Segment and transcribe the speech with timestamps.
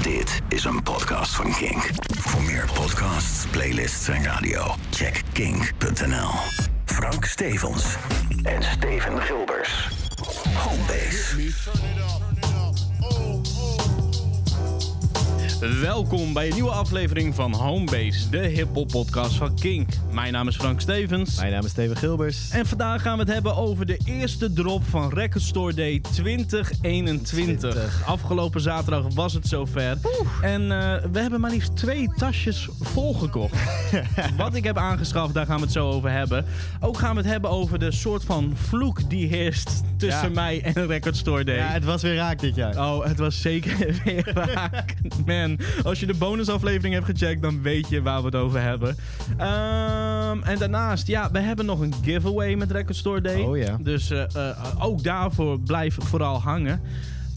[0.00, 1.90] Dit is een podcast van Kink.
[2.18, 6.30] Voor meer podcasts, playlists en radio, check kink.nl.
[6.84, 7.84] Frank Stevens
[8.42, 9.88] en Steven Gilbers.
[10.54, 11.91] Homebase.
[15.70, 19.88] Welkom bij een nieuwe aflevering van Homebase, de hip-hop podcast van Kink.
[20.12, 21.36] Mijn naam is Frank Stevens.
[21.40, 22.50] Mijn naam is Steven Gilbers.
[22.50, 27.28] En vandaag gaan we het hebben over de eerste drop van Record Store Day 2021.
[27.28, 28.02] 20.
[28.06, 29.98] Afgelopen zaterdag was het zover.
[30.40, 33.56] En eh, we hebben maar liefst twee tasjes volgekocht.
[34.36, 36.44] Wat ik heb aangeschaft, daar gaan we het zo over hebben.
[36.80, 40.34] Ook gaan we het hebben over de soort van vloek die heerst tussen Ja.
[40.34, 41.56] mij en Record Store Day.
[41.56, 42.76] Ja, het was weer raak dit jaar.
[42.78, 44.94] Oh, het was zeker weer raak.
[45.26, 45.51] Man,
[45.82, 48.96] als je de bonusaflevering hebt gecheckt, dan weet je waar we het over hebben.
[49.36, 53.40] Ehm, en daarnaast, ja, we hebben nog een giveaway met Record Store Day.
[53.40, 53.76] Oh ja.
[53.80, 56.80] Dus eh, eh, ook daarvoor blijf vooral hangen.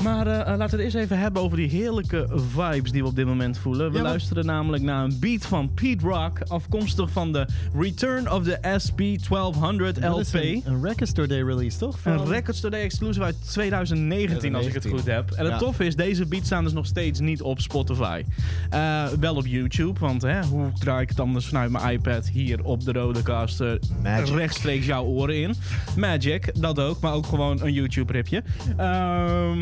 [0.03, 3.07] Maar eh, eh, laten we het eerst even hebben over die heerlijke vibes die we
[3.07, 3.91] op dit moment voelen.
[3.91, 7.45] We Ja, luisteren namelijk naar een beat van Pete Rock, afkomstig van de
[7.79, 10.41] Return of the SP1200 Dat is LP.
[10.43, 11.99] Een, een Record Store Day release, toch?
[11.99, 14.91] Van- Een Record Store Day exclusive uit 2019, als ik het 2019.
[14.91, 15.31] goed heb.
[15.39, 15.59] En het Ja.
[15.67, 18.23] toffe is, deze beats staan dus nog steeds niet op Spotify.
[18.69, 22.63] Eh, wel op YouTube, want hè, hoe draai ik het anders vanuit mijn iPad hier
[22.63, 24.35] op de Rodecaster Magic.
[24.35, 25.53] rechtstreeks jouw oren in?
[25.97, 28.43] Magic, dat ook, maar ook gewoon een YouTube-ripje.
[28.77, 29.59] Ehm,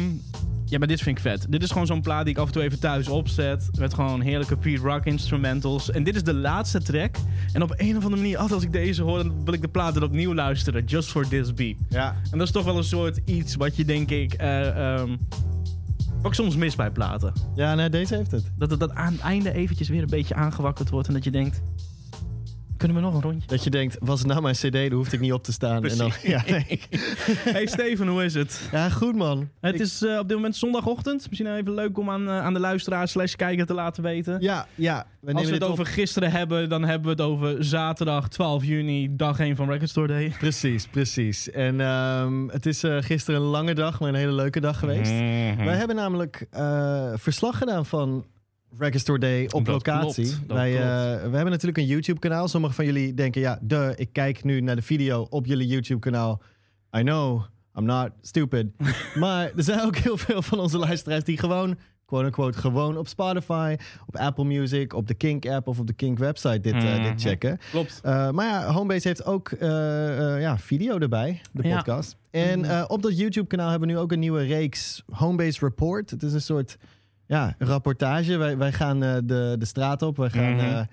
[0.73, 1.45] ja, maar dit vind ik vet.
[1.49, 3.69] Dit is gewoon zo'n plaat die ik af en toe even thuis opzet.
[3.79, 5.91] Met gewoon heerlijke Pete Rock instrumentals.
[5.91, 7.15] En dit is de laatste track.
[7.51, 9.67] En op een of andere manier, altijd als ik deze hoor, dan wil ik de
[9.67, 10.85] plaat er opnieuw luisteren.
[10.85, 11.75] Just for this beat.
[11.89, 12.15] Ja.
[12.31, 15.15] En dat is toch wel een soort iets wat je denk ik ehm,
[16.21, 17.33] ook soms mis bij platen.
[17.55, 18.51] ja, nee, deze heeft het.
[18.57, 21.31] Dat het dat aan het einde eventjes weer een beetje aangewakkerd wordt en dat je
[21.31, 21.61] denkt,
[22.77, 23.47] kunnen we nog een rondje?
[23.47, 25.85] Dat je denkt, was het nou mijn cd, dan hoefde ik niet op te staan.
[25.85, 26.79] En dan, ja, nee.
[27.43, 28.69] hey Steven, hoe is het?
[28.71, 29.49] ja, goed man.
[29.61, 31.25] Het Ik- is eh, op dit moment zondagochtend.
[31.29, 34.37] Misschien even leuk om aan, eh, aan de luisteraar slash kijker te laten weten.
[34.41, 35.05] Ja, ja.
[35.19, 35.91] We Als we het over op.
[35.91, 40.07] gisteren hebben, dan hebben we het over zaterdag 12 juni, dag 1 van Record Store
[40.07, 40.33] Day.
[40.39, 41.51] Precies, precies.
[41.51, 45.11] En ehm, het is eh, gisteren een lange dag, maar een hele leuke dag geweest.
[45.11, 45.65] Mhm.
[45.65, 46.47] Wij hebben namelijk
[47.15, 48.25] verslag gedaan van
[48.77, 50.25] Record Store Day op Dat locatie.
[50.29, 50.81] klopt, Wij, eh,
[51.29, 52.47] we hebben natuurlijk een YouTube-kanaal.
[52.47, 56.41] Sommigen van jullie denken, ja, duh, ik kijk nu naar de video op jullie YouTube-kanaal.
[56.97, 57.41] I know,
[57.75, 58.67] I'm not stupid.
[59.19, 63.75] maar er zijn ook heel veel van onze luisteraars die gewoon, quote-unquote, gewoon op Spotify,
[64.07, 67.03] op Apple Music, op de Kink-app of op de Kink-website dit, eh, Mhm.
[67.03, 67.59] dit checken.
[67.71, 68.01] Klopt.
[68.05, 71.75] Uh, maar ja, Homebase heeft ook ja, video erbij, de Ja.
[71.75, 72.15] podcast.
[72.31, 76.09] En uh, op dat YouTube-kanaal hebben we nu ook een nieuwe reeks Homebase Report.
[76.09, 76.77] Het is een soort
[77.25, 78.37] ja, rapportage.
[78.37, 80.17] Wij, wij gaan uh, de, de straat op.
[80.17, 80.83] Wij gaan Mhm.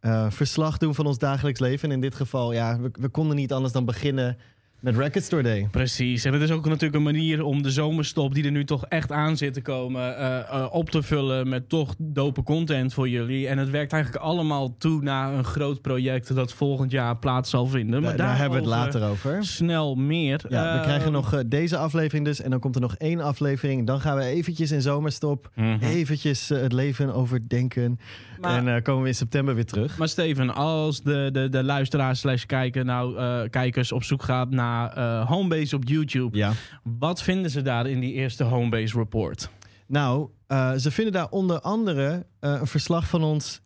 [0.00, 1.88] uh, verslag doen van ons dagelijks leven.
[1.88, 4.36] En in dit geval, ja, we, we konden niet anders dan beginnen
[4.82, 5.68] met Record Store Day.
[5.70, 6.24] Precies.
[6.24, 9.12] En het is ook natuurlijk een manier om de zomerstop, die er nu toch echt
[9.12, 13.48] aan zit te komen, eh, eh, op te vullen met toch dope content voor jullie.
[13.48, 17.66] En het werkt eigenlijk allemaal toe naar een groot project dat volgend jaar plaats zal
[17.66, 18.02] vinden.
[18.02, 19.44] Daar, daar hebben we het later over.
[19.44, 20.40] Snel meer.
[20.48, 22.40] Ja, we Eh, krijgen nog uh, deze aflevering dus.
[22.40, 23.86] En dan komt er nog één aflevering.
[23.86, 25.50] Dan gaan we eventjes in zomerstop.
[25.54, 25.82] mhm.
[25.84, 27.98] Eventjes het leven overdenken.
[28.40, 29.98] Maar- en komen we in september weer terug.
[29.98, 34.50] Maar Steven, als de, de, de luisteraar slash kijker nou, eh, kijkers op zoek gaat
[34.50, 36.52] naar eh, Homebase op YouTube, Ja.
[36.82, 39.50] wat vinden ze daar in die eerste Homebase report?
[39.86, 43.60] Nou, uh, ze vinden daar onder andere uh, een verslag van ons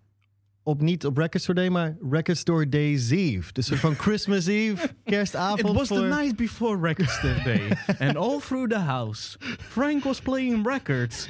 [0.63, 3.53] op niet op Record Store Day, maar Record Store Day's Eve.
[3.53, 5.59] Dus van Christmas Eve, kerstavond.
[5.69, 5.97] It was voor...
[5.97, 7.77] the night before Record Store Day,
[8.09, 11.29] and all through the house, Frank was playing records.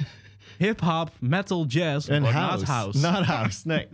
[0.57, 2.57] Hip hop, metal, jazz, En house.
[2.57, 2.99] not house.
[3.11, 3.87] Not house, nee.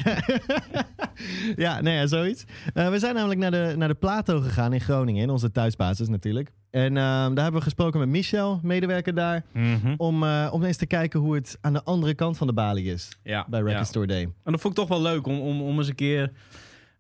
[1.56, 2.44] ja, nee, ja, zoiets.
[2.74, 6.08] Uh, we zijn namelijk naar de, naar de Plato gegaan in Groningen, in onze thuisbasis
[6.08, 6.52] natuurlijk.
[6.72, 9.94] En uh, daar hebben we gesproken met Michel, medewerker daar, Mhm.
[9.98, 12.86] om, uh, om eens te kijken hoe het aan de andere kant van de balie
[12.94, 13.84] is Ja, bij Record ja.
[13.84, 14.22] Store Day.
[14.22, 16.32] En dat vond ik toch wel leuk om, om, om eens een keer.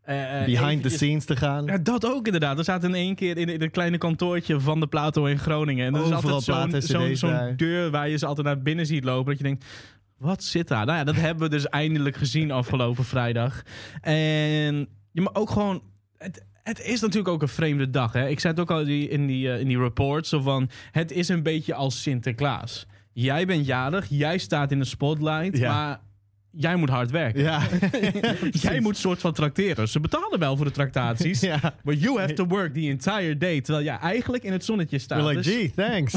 [0.03, 1.65] Eh, eh, Behind the scenes te gaan.
[1.65, 2.57] Ja, dat ook inderdaad.
[2.57, 5.85] We zaten in één keer in, in het kleine kantoortje van de Plato in Groningen.
[5.85, 6.83] En er is altijd
[7.17, 9.25] zo'n deur waar je ze altijd naar binnen ziet lopen.
[9.25, 9.65] Dat je denkt,
[10.17, 10.85] wat zit daar?
[10.85, 13.61] Nou ja, dat hebben we dus eindelijk gezien afgelopen vrijdag.
[14.01, 15.81] En je maar ook gewoon...
[16.17, 18.13] Het, het is natuurlijk ook een vreemde dag.
[18.13, 18.27] Hè?
[18.27, 20.27] Ik zei het ook al die- in die, eh, in die report.
[20.27, 22.85] Zo van, het is een beetje als Sinterklaas.
[23.13, 25.73] Jij bent jarig, jij staat in de spotlight, Ja.
[25.73, 25.99] maar
[26.55, 27.41] jij moet hard werken.
[27.41, 27.61] Ja.
[28.51, 29.87] Jij moet soort van tracteren.
[29.89, 31.39] Ze betalen wel voor de tractaties.
[31.39, 31.75] Ja.
[31.83, 33.61] But you have to work the entire day.
[33.61, 35.19] Terwijl jij eigenlijk in het zonnetje staat.
[35.19, 36.15] You're like, Dus- gee, thanks.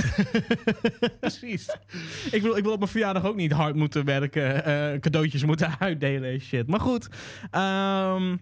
[1.21, 1.77] Precies.
[2.31, 4.65] Ik wil, ik wil op mijn verjaardag ook niet hard moeten werken.
[4.65, 6.67] eh, cadeautjes moeten uitdelen en shit.
[6.67, 7.09] Maar goed.
[7.51, 8.37] ehm,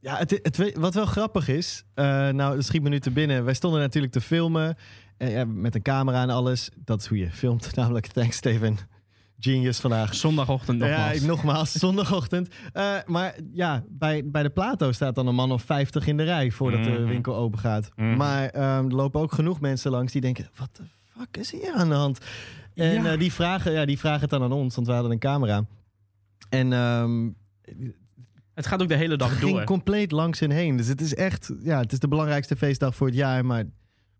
[0.00, 3.44] Ja, het, het, wat wel grappig is, eh, nou, dat schiet me nu te binnen.
[3.44, 4.76] Wij stonden natuurlijk te filmen
[5.18, 6.70] ja, met een camera en alles.
[6.84, 8.06] Dat is hoe je filmt, namelijk.
[8.06, 8.76] Thanks, Steven.
[9.40, 10.14] Genius vandaag.
[10.14, 11.18] Zondagochtend nogmaals.
[11.20, 12.48] Ja, nogmaals, zondagochtend.
[12.72, 16.22] Eh, maar ja, bij, bij de Plato staat dan een man of 50 in de
[16.22, 17.04] rij voordat de Mhm.
[17.04, 17.88] winkel open gaat.
[17.96, 18.16] Mhm.
[18.16, 20.82] Maar ehm, er lopen ook genoeg mensen langs die denken: wat de
[21.18, 22.18] fuck is hier aan de hand?
[22.74, 23.12] En Ja.
[23.12, 25.64] eh, die, vragen, ja, die vragen het dan aan ons, want we hadden een camera.
[26.48, 27.28] En ehm,
[28.54, 29.64] Het gaat ook de hele dag het ging door.
[29.64, 30.76] compleet langs en heen.
[30.76, 33.64] Dus het is echt, ja, het is de belangrijkste feestdag voor het jaar, maar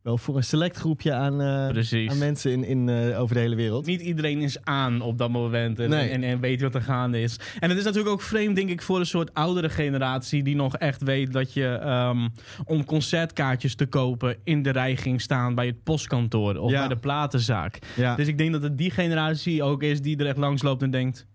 [0.03, 3.55] wel voor een select groepje aan, eh, aan mensen in, in, eh, over de hele
[3.55, 3.87] wereld.
[3.87, 6.09] Niet iedereen is aan op dat moment en, Nee.
[6.09, 7.39] en, en weet wat er gaande is.
[7.59, 10.43] En het is natuurlijk ook vreemd, denk ik, voor een soort oudere generatie...
[10.43, 12.29] die nog echt weet dat je ehm,
[12.65, 14.37] om concertkaartjes te kopen...
[14.45, 16.79] in de rij ging staan bij het postkantoor of Ja.
[16.79, 17.79] bij de platenzaak.
[17.97, 18.15] Ja.
[18.17, 20.91] Dus ik denk dat het die generatie ook is die er echt langs loopt en
[20.91, 21.27] denkt...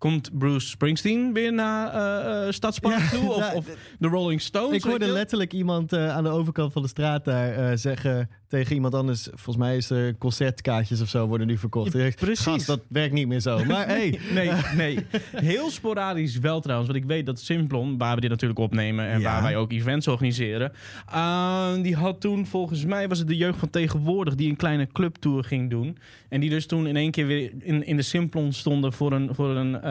[0.00, 3.28] Komt Bruce Springsteen weer naar eh eh, Stadspark Ja, toe?
[3.28, 3.66] Of, nou, of
[3.98, 4.76] de Rolling Stones?
[4.76, 8.94] Ik hoorde letterlijk iemand eh, aan de overkant van de straat daar zeggen tegen iemand
[8.94, 9.22] anders.
[9.22, 11.92] Volgens mij is er concertkaartjes of zo worden nu verkocht.
[11.92, 12.44] Ja, precies.
[12.44, 13.64] Gast, dat werkt niet meer zo.
[13.70, 14.98] Maar hey, Nee, nee.
[15.36, 16.90] Heel sporadisch wel trouwens.
[16.90, 19.06] Want ik weet dat Simplon, waar we dit natuurlijk opnemen...
[19.06, 19.32] en Ja.
[19.32, 20.72] waar wij ook events organiseren...
[21.12, 24.34] eh, die had toen, volgens mij was het de jeugd van tegenwoordig...
[24.34, 25.98] die een kleine clubtour ging doen.
[26.28, 28.92] En die dus toen in één keer weer in, in de Simplon stonden...
[28.92, 29.84] voor een, voor een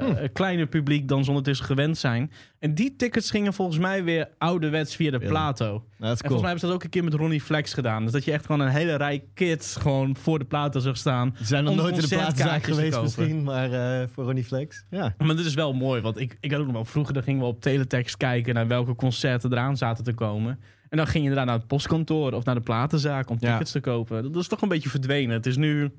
[0.00, 0.26] Hm.
[0.32, 2.32] kleiner publiek dan ze ondertussen gewend zijn.
[2.58, 5.18] En die tickets gingen volgens mij weer ouderwets via de?
[5.18, 5.64] Plato.
[5.64, 6.32] nou, En volgens cool.
[6.40, 8.02] mij hebben ze dat ook een keer met Ronnie Flex gedaan.
[8.02, 11.34] Dus dat je echt gewoon een hele rij kids gewoon voor de Plato zag staan.
[11.38, 14.84] Ze zijn nog nooit in de te geweest misschien, maar eh, voor Ronnie Flex.
[14.90, 15.14] Ja.
[15.18, 17.40] Maar dit is wel mooi, want ik, ik had ook nog wel vroeger, dan gingen
[17.40, 20.58] we op teletext kijken naar welke concerten eraan zaten te komen.
[20.88, 23.50] En dan ging je daarna naar het postkantoor of naar de platenzaak om Ja.
[23.50, 24.32] tickets te kopen.
[24.32, 25.36] Dat is toch een beetje verdwenen.
[25.36, 25.90] Het is nu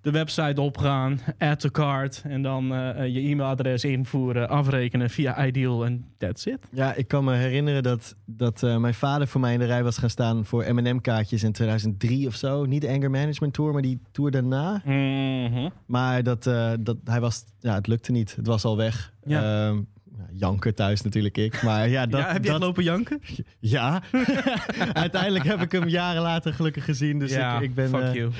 [0.00, 5.46] de website opgaan, add to cart en dan eh, eh, je e-mailadres invoeren, afrekenen via
[5.46, 6.58] Ideal en that's it.
[6.72, 9.82] ja, ik kan me herinneren dat, dat eh, mijn vader voor mij in de rij
[9.82, 12.64] was gaan staan voor M&M-kaartjes in 2003 of zo.
[12.64, 14.82] Niet de Anger Management Tour, maar die tour daarna.
[14.84, 15.68] Mhm.
[15.86, 16.42] Maar dat,
[16.80, 18.36] dat, hij was, ja, het lukte niet.
[18.36, 19.12] Het was al weg.
[19.24, 19.72] Ja.
[20.18, 21.62] Ja, janker thuis natuurlijk ik.
[21.62, 23.20] Maar ja, dat, ja, heb je dat, lopen janken?
[23.60, 24.02] Ja,
[24.92, 27.18] uiteindelijk heb ik hem jaren later gelukkig gezien.
[27.18, 27.88] Dus ja, ik, ik ben.
[27.88, 28.30] fuck eh, you.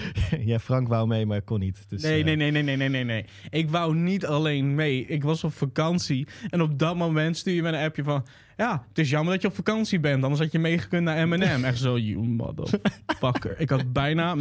[0.45, 1.85] ja, Frank wou mee, maar kon niet.
[1.89, 3.25] Dus, Nee, eh, nee, nee, nee, nee, nee, nee, nee.
[3.51, 5.07] Ik wou niet alleen mee.
[5.07, 6.27] Ik was op vakantie.
[6.49, 8.27] En op dat moment stuur je me een appje van...
[8.59, 10.23] Ja, het is jammer dat je op vakantie bent.
[10.23, 11.65] Anders had je meegekund naar M&M.
[11.65, 13.55] Echt zo, you motherfucker.
[13.61, 14.35] Ik had bijna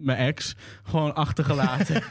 [0.00, 2.02] mijn ex gewoon achtergelaten.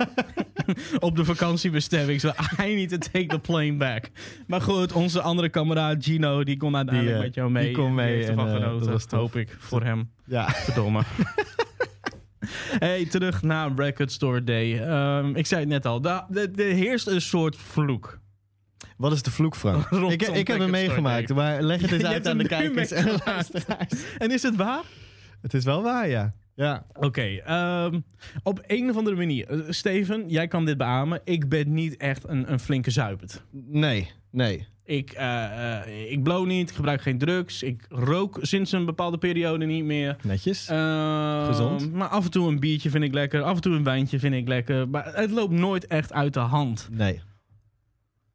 [0.99, 2.19] op de vakantiebestemming.
[2.21, 2.31] Zo,
[2.61, 4.09] I need to take the plane back.
[4.47, 6.43] Maar goed, onze andere kameraad Gino...
[6.43, 7.65] die kon uiteindelijk Die, eh, met jou mee.
[7.65, 8.87] die kon mee heeft ervan en, eh, genoten.
[8.87, 10.09] dat was hoop ik, voor hem.
[10.25, 11.03] Ja, Verdomme.
[12.85, 14.79] hey, terug naar Record Store Day.
[14.79, 16.25] Ehm, ik zei het net al, er
[16.55, 18.19] er heerst een soort vloek.
[18.99, 19.89] Wat is de vloek, Frank?
[20.11, 23.93] Ik, ik heb hem meegemaakt, maar leg het eens uit aan de kijkers en luisteraars.
[24.17, 24.83] En is het waar?
[25.41, 26.33] Het is wel waar, ja.
[26.55, 27.99] Ja, Oké, ehm,
[28.43, 29.47] op een of andere manier.
[29.49, 31.21] eh, Steven, jij kan dit beamen.
[31.23, 33.43] Ik ben niet echt een, een flinke zuipert.
[33.51, 34.67] nee, nee.
[34.83, 37.63] Ik, eh, ik blow niet, ik gebruik geen drugs.
[37.63, 40.15] Ik rook sinds een bepaalde periode niet meer.
[40.23, 40.67] Netjes.
[40.67, 41.93] Ehm, Gezond.
[41.93, 43.41] Maar af en toe een biertje vind ik lekker.
[43.41, 44.89] Af en toe een wijntje vind ik lekker.
[44.89, 46.87] Maar het loopt nooit echt uit de hand.
[46.91, 47.21] Nee.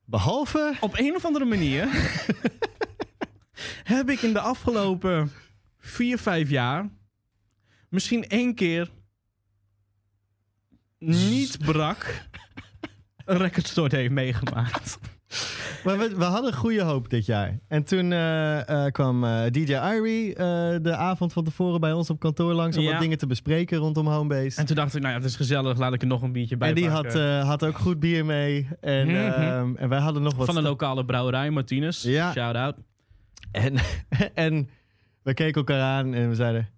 [0.04, 0.76] Behalve...
[0.80, 1.88] Op een of andere manier
[3.94, 5.32] heb ik in de afgelopen
[5.78, 6.90] vier, vijf jaar
[7.88, 8.90] misschien één keer
[10.98, 12.28] niet brak
[13.24, 14.98] een recordstore heeft meegemaakt.
[15.84, 17.58] Maar we, we hadden goede hoop dit jaar.
[17.68, 20.34] En toen eh, eh, kwam eh, DJ Irie
[20.82, 22.76] de avond van tevoren bij ons op kantoor langs...
[22.76, 22.90] om Ja.
[22.90, 24.60] wat dingen te bespreken rondom Homebase.
[24.60, 26.56] En toen dacht ik, nou ja, het is gezellig, laat ik er nog een biertje
[26.56, 27.14] bij En die had,
[27.46, 28.68] had ook goed bier mee.
[28.80, 30.46] En, ehm, en wij hadden nog wat...
[30.46, 32.02] Van de sta- lokale brouwerij, Martinez.
[32.02, 32.32] Ja.
[32.32, 32.76] Shout-out.
[33.52, 33.74] en,
[34.34, 34.68] en
[35.22, 36.68] we keken elkaar aan en we zeiden...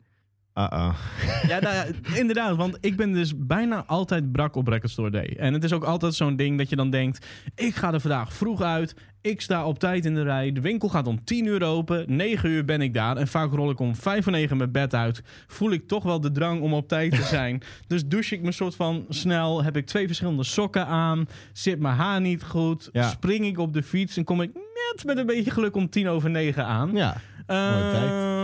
[0.58, 0.94] Uh-oh.
[1.48, 1.84] Ja, nou ja,
[2.14, 2.56] inderdaad.
[2.56, 5.36] Want ik ben dus bijna altijd brak op Record Store Day.
[5.38, 7.26] En het is ook altijd zo'n ding dat je dan denkt...
[7.54, 8.94] ik ga er vandaag vroeg uit.
[9.20, 10.52] Ik sta op tijd in de rij.
[10.52, 12.16] De winkel gaat om 10 uur open.
[12.16, 13.16] 9 uur ben ik daar.
[13.16, 15.22] En vaak rol ik om 5 voor 9 mijn bed uit.
[15.46, 17.62] Voel ik toch wel de drang om op tijd te zijn.
[17.86, 19.62] dus douche ik me soort van snel.
[19.62, 21.28] Heb ik twee verschillende sokken aan.
[21.52, 22.88] Zit mijn haar niet goed.
[22.92, 23.08] Ja.
[23.08, 24.16] Spring ik op de fiets.
[24.16, 26.90] En kom ik net met een beetje geluk om 10 over 9 aan.
[26.94, 27.16] Ja.
[27.46, 28.35] Ehm,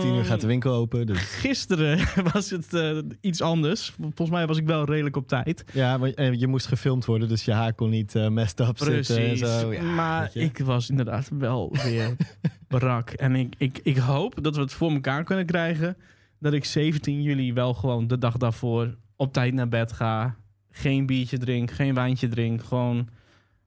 [0.00, 1.06] tien uur gaat de winkel open.
[1.06, 1.18] Dus.
[1.18, 1.98] Gisteren
[2.32, 3.94] was het eh, iets anders.
[4.00, 5.64] Volgens mij was ik wel redelijk op tijd.
[5.72, 8.78] Ja, maar eh, je moest gefilmd worden, dus je haar kon niet eh messed up
[8.78, 9.28] zitten.
[9.28, 9.72] En zo.
[9.72, 12.16] Ja, maar ik was inderdaad wel weer
[12.68, 13.10] brak.
[13.10, 15.96] En ik, ik, ik hoop dat we het voor elkaar kunnen krijgen.
[16.38, 20.36] Dat ik 17 juli wel gewoon de dag daarvoor op tijd naar bed ga.
[20.70, 22.64] Geen biertje drink, geen wijntje drink.
[22.64, 23.08] Gewoon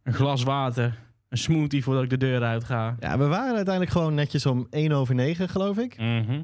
[0.04, 0.98] een glas water.
[1.32, 2.96] Een smoothie voordat ik de deur uit ga.
[3.00, 5.98] Ja, we waren uiteindelijk gewoon netjes om 1 over 9, geloof ik.
[5.98, 6.42] Mhm.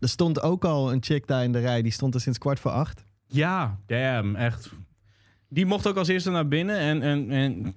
[0.00, 2.60] Er stond ook al een chick daar in de rij, die stond er sinds kwart
[2.60, 3.04] voor acht.
[3.26, 4.70] Ja, damn, echt.
[5.48, 7.74] Die mocht ook als eerste naar binnen en, en, en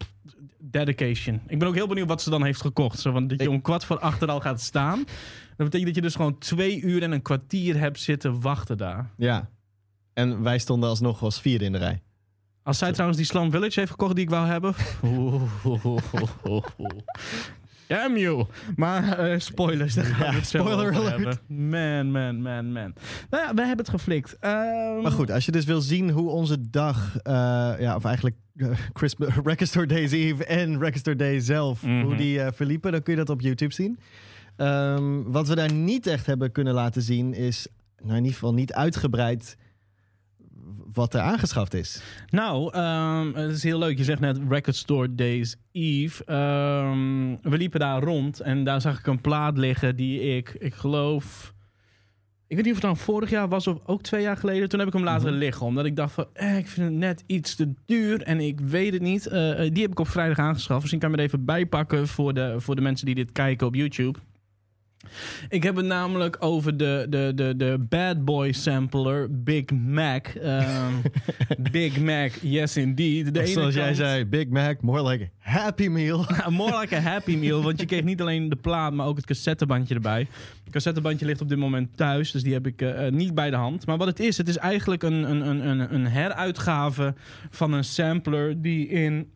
[0.59, 1.41] dedication.
[1.47, 2.99] Ik ben ook heel benieuwd wat ze dan heeft gekocht.
[2.99, 4.97] Zo, want dat je om kwart voor acht er al gaat staan.
[5.57, 9.09] Dat betekent dat je dus gewoon twee uur en een kwartier hebt zitten wachten daar.
[9.17, 9.49] Ja.
[10.13, 12.01] En wij stonden alsnog als vierde in de rij.
[12.63, 14.73] Als zij trouwens die Slum Village heeft gekocht die ik wou hebben.
[17.87, 18.45] Damn you.
[18.75, 21.09] Maar eh, spoilers, daar gaan Ja, spoiler alert.
[21.09, 21.39] hebben.
[21.69, 22.93] Man, man, man, man.
[23.29, 24.37] Nou ja, we hebben het geflikt.
[24.39, 27.33] Ehm, Maar goed, als je dus wil zien hoe onze dag, eh,
[27.79, 32.01] ja, of eigenlijk eh, Christmas, Record Store Days Eve en Record Store Day zelf, Mhm.
[32.03, 33.99] hoe die eh, verliepen, dan kun je dat op YouTube zien.
[34.55, 38.53] Ehm, wat we daar niet echt hebben kunnen laten zien is, nou in ieder geval
[38.53, 39.57] niet uitgebreid
[40.93, 42.01] wat er aangeschaft is.
[42.29, 43.97] Nou, ehm, het is heel leuk.
[43.97, 46.25] Je zegt net Record Store Days Eve.
[46.25, 50.73] Ehm, we liepen daar rond en daar zag ik een plaat liggen die ik, ik
[50.73, 51.53] geloof...
[52.47, 54.69] Ik weet niet of het dan vorig jaar was of ook twee jaar geleden.
[54.69, 55.65] Toen heb ik hem laten liggen.
[55.65, 58.21] Omdat ik dacht van, eh, ik vind het net iets te duur.
[58.21, 59.27] En ik weet het niet.
[59.27, 60.79] Eh, eh, die heb ik op vrijdag aangeschaft.
[60.79, 63.67] Misschien kan ik me er even bijpakken voor de, voor de mensen die dit kijken
[63.67, 64.19] op YouTube.
[65.49, 70.27] Ik heb het namelijk over de, de, de, de Bad Boy sampler Big Mac.
[70.27, 70.93] Ehm,
[71.71, 73.33] Big Mac, yes indeed.
[73.33, 76.25] De zoals jij kant- zei, Big Mac, more like a Happy Meal.
[76.49, 77.63] More like a happy meal.
[77.63, 80.27] Want je kreeg niet alleen de plaat, maar ook het cassettebandje erbij.
[80.63, 82.31] Het cassettebandje ligt op dit moment thuis.
[82.31, 83.85] Dus die heb ik eh, eh, niet bij de hand.
[83.85, 87.13] Maar wat het is, het is eigenlijk een, een, een, een, een heruitgave
[87.49, 89.31] van een sampler die in...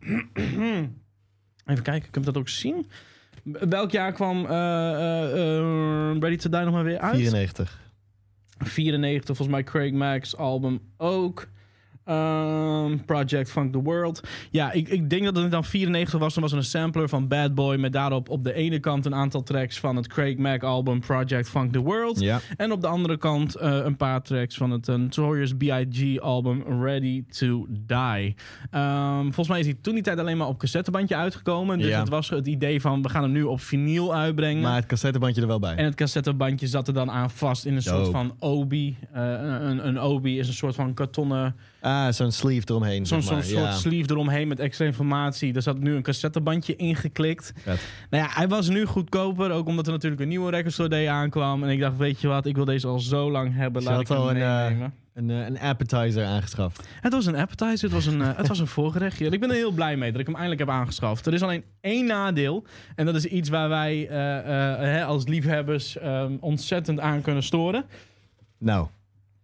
[1.66, 2.86] Even kijken, kun je dat ook zien?
[3.52, 7.16] Welk jaar kwam eh, eh, eh, Ready to Die nog maar weer uit?
[7.16, 7.80] 94.
[8.58, 11.48] 94, volgens mij Craig Mack's album ook.
[12.06, 14.20] Ehm, Project Funk the World.
[14.50, 16.34] Ja, ik, ik denk dat het dan 94 was.
[16.34, 17.76] Dan was er een sampler van Bad Boy.
[17.76, 21.48] Met daarop op de ene kant een aantal tracks van het Craig Mack album Project
[21.48, 22.20] Funk the World.
[22.20, 22.40] Ja.
[22.56, 26.20] En op de andere kant eh, een paar tracks van het Notorious B.I.G.
[26.20, 28.34] album Ready to Die.
[28.70, 31.78] Ehm, volgens mij is hij toen die tijd alleen maar op cassettebandje uitgekomen.
[31.78, 31.98] Dus Ja.
[32.00, 34.62] het was het idee van we gaan hem nu op vinyl uitbrengen.
[34.62, 35.74] Maar het cassettebandje er wel bij.
[35.76, 38.96] En het cassettebandje zat er dan aan vast in een soort van obi.
[39.12, 41.54] Eh, een, een obi is een soort van kartonnen...
[41.86, 43.06] Ah, zo'n sleeve eromheen.
[43.06, 43.42] Zo'n zeg maar.
[43.42, 43.72] zo'n soort ja.
[43.72, 45.52] sleeve eromheen met extra informatie.
[45.52, 47.52] Daar zat nu een cassettebandje ingeklikt.
[47.56, 47.80] Vet.
[48.10, 49.50] Nou ja, hij was nu goedkoper.
[49.50, 51.62] Ook omdat er natuurlijk een nieuwe Record Store Day aankwam.
[51.62, 53.82] En ik dacht, weet je wat, ik wil deze al zo lang hebben.
[53.82, 54.94] Laat ik hem al een, eh, meenemen.
[55.14, 56.88] Een, eh, een appetizer aangeschaft.
[57.00, 59.26] Het was een appetizer, het was een, eh, het was een voorgerechtje.
[59.26, 61.26] En ik ben er heel blij mee dat ik hem eindelijk heb aangeschaft.
[61.26, 62.64] Er is alleen één nadeel.
[62.94, 64.06] En dat is iets waar wij
[64.80, 67.84] hè, als liefhebbers ehm, ontzettend aan kunnen storen.
[68.58, 68.86] Nou,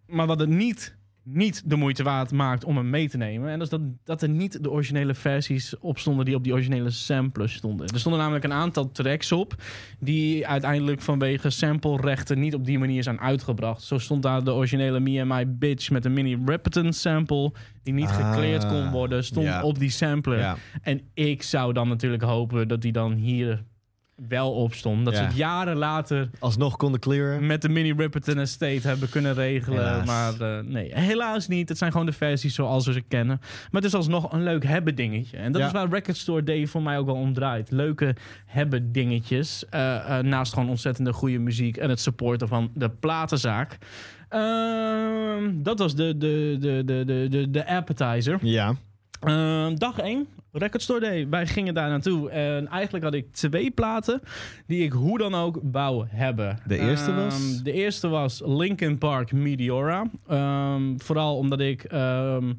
[0.07, 3.51] Maar wat het niet, niet de moeite waard maakt om hem mee te nemen.
[3.51, 6.53] En dat is dat, dat er niet de originele versies op stonden die op die
[6.53, 7.87] originele samplers stonden.
[7.89, 9.55] Er stonden namelijk een aantal tracks op.
[9.99, 13.83] Die uiteindelijk vanwege samplerechten niet op die manier zijn uitgebracht.
[13.83, 17.53] Zo stond daar de originele Me and My Bitch met een mini Repetence sample.
[17.83, 19.25] Die niet Ah, gekleerd kon worden.
[19.25, 19.63] Stond ja.
[19.63, 20.39] op die sampler.
[20.39, 20.57] ja.
[20.83, 23.63] En ik zou dan natuurlijk hopen dat die dan hier
[24.29, 25.05] wel op stond.
[25.05, 27.47] Dat ze het jaren later alsnog konden clearen.
[27.47, 29.79] met de mini Ripperton Estate hebben kunnen regelen.
[30.01, 30.07] Helaas.
[30.07, 31.69] Maar eh, nee, helaas niet.
[31.69, 33.39] Het zijn gewoon de versies zoals we ze kennen.
[33.41, 35.37] Maar het is alsnog een leuk hebben dingetje.
[35.37, 35.67] En dat Ja.
[35.67, 37.71] is waar Record Store Day voor mij ook wel om draait.
[37.71, 38.15] Leuke
[38.47, 39.65] hebben dingetjes.
[39.71, 43.79] eh, eh, naast gewoon ontzettende goede muziek en het supporten van de platenzaak.
[44.29, 48.39] Ehm, dat was de, de, de, de, de, de, de appetizer.
[48.43, 48.75] Ja.
[49.21, 51.29] Ehm, dag 1, Record Store Day.
[51.29, 52.31] Wij gingen daar naartoe.
[52.31, 54.21] En eigenlijk had ik twee platen
[54.67, 56.59] die ik hoe dan ook wou hebben.
[56.67, 57.63] De eerste Ehm, was?
[57.63, 60.07] De eerste was Linkin Park Meteora.
[60.29, 62.53] Ehm, vooral omdat ik ehm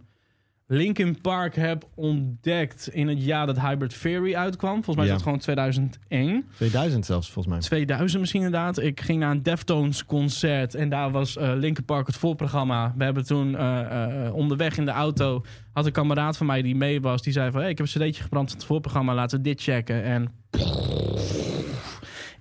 [0.67, 4.73] Linkin Park heb ontdekt in het jaar dat Hybrid Theory uitkwam.
[4.83, 5.15] Volgens mij is Ja.
[5.15, 6.45] dat gewoon 2001.
[6.55, 7.63] 2000 zelfs, volgens mij.
[7.63, 8.79] 2000 misschien inderdaad.
[8.79, 12.93] Ik ging naar een Deftones concert en daar was eh Linkin Park het voorprogramma.
[12.97, 15.43] We hebben toen eh, eh, onderweg in de auto
[15.73, 17.21] had een kameraad van mij die mee was.
[17.21, 19.61] Die zei van, hey, ik heb een cd'tje gebrand van het voorprogramma, laten we dit
[19.61, 20.03] checken.
[20.03, 20.27] En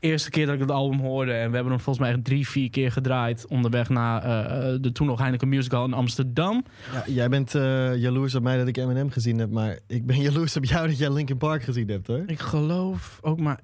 [0.03, 2.49] eerste keer dat ik het album hoorde en we hebben hem volgens mij echt drie,
[2.49, 6.65] vier keer gedraaid onderweg naar eh, eh, de toen nog Heineken Musical in Amsterdam.
[6.93, 10.21] Ja, jij bent eh, jaloers op mij dat ik Eminem gezien heb, maar ik ben
[10.31, 12.23] jaloers op jou dat jij Linkin Park gezien hebt, hoor.
[12.27, 13.61] Ik geloof ook maar.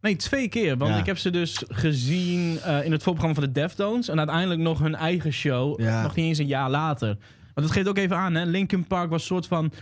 [0.00, 0.76] Nee, twee keer.
[0.76, 0.98] Want Ja.
[0.98, 2.40] ik heb ze dus gezien
[2.84, 4.08] in het voorprogramma van de Deftones.
[4.08, 5.80] En uiteindelijk nog hun eigen show.
[5.80, 6.02] Ja.
[6.02, 7.16] Nog niet eens een jaar later.
[7.54, 8.44] Want het geeft ook even aan, hè.
[8.44, 9.72] Linkin Park was een soort van...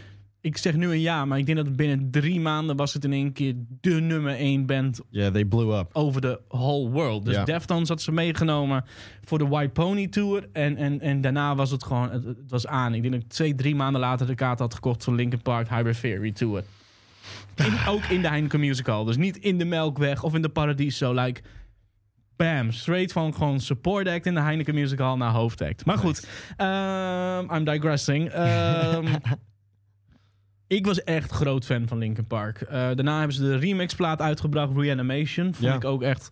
[0.43, 2.77] Ik zeg nu een jaar, maar ik denk dat binnen drie maanden...
[2.77, 5.89] was het in één keer de nummer één band Yeah, they blew up.
[5.93, 7.25] over de whole world.
[7.25, 7.45] Dus Ja.
[7.45, 8.85] Deftones had ze meegenomen
[9.25, 10.49] voor de White Pony Tour.
[10.53, 12.11] En, en, en daarna was het gewoon...
[12.11, 12.95] Het, het was aan.
[12.95, 15.05] Ik denk dat ik twee, drie maanden later de kaart had gekocht...
[15.05, 16.63] voor Linkin Park Hybrid Theory Tour.
[17.57, 19.05] In- ook in de Heineken Musical.
[19.05, 21.13] Dus niet in de Melkweg of in de Paradiso.
[21.15, 21.41] Like,
[22.37, 25.85] bam, straight van gewoon support act in de Heineken Music Hall naar hoofdact.
[25.85, 28.29] Maar goed, ehm, I'm digressing.
[28.29, 29.07] Ehm,
[30.77, 32.61] ik was echt groot fan van Linkin Park.
[32.61, 35.45] Eh, daarna hebben ze de remixplaat uitgebracht, Reanimation.
[35.55, 35.75] Vond Ja.
[35.75, 36.29] ik ook echt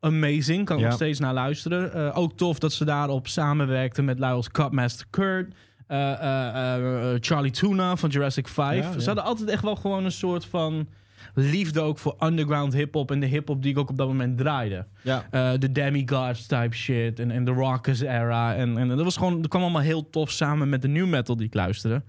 [0.00, 0.64] amazing.
[0.64, 0.88] Kan ik Ja.
[0.88, 1.92] nog steeds naar luisteren.
[1.92, 5.54] Eh, ook tof dat ze daarop samenwerkten met lui als Cutmaster Kurt.
[5.86, 8.84] eh, Charlie Tuna van Jurassic 5.
[8.84, 8.98] Ja, ja.
[8.98, 10.88] Ze hadden altijd echt wel gewoon een soort van
[11.34, 14.86] liefde ook voor underground hip-hop en de hip-hop die ik ook op dat moment draaide.
[15.02, 15.26] Ja.
[15.30, 18.54] Eh, de demigods type shit en, en de rockers era.
[18.54, 21.36] En, en dat was gewoon, dat kwam allemaal heel tof samen met de new metal
[21.36, 22.02] die ik luisterde.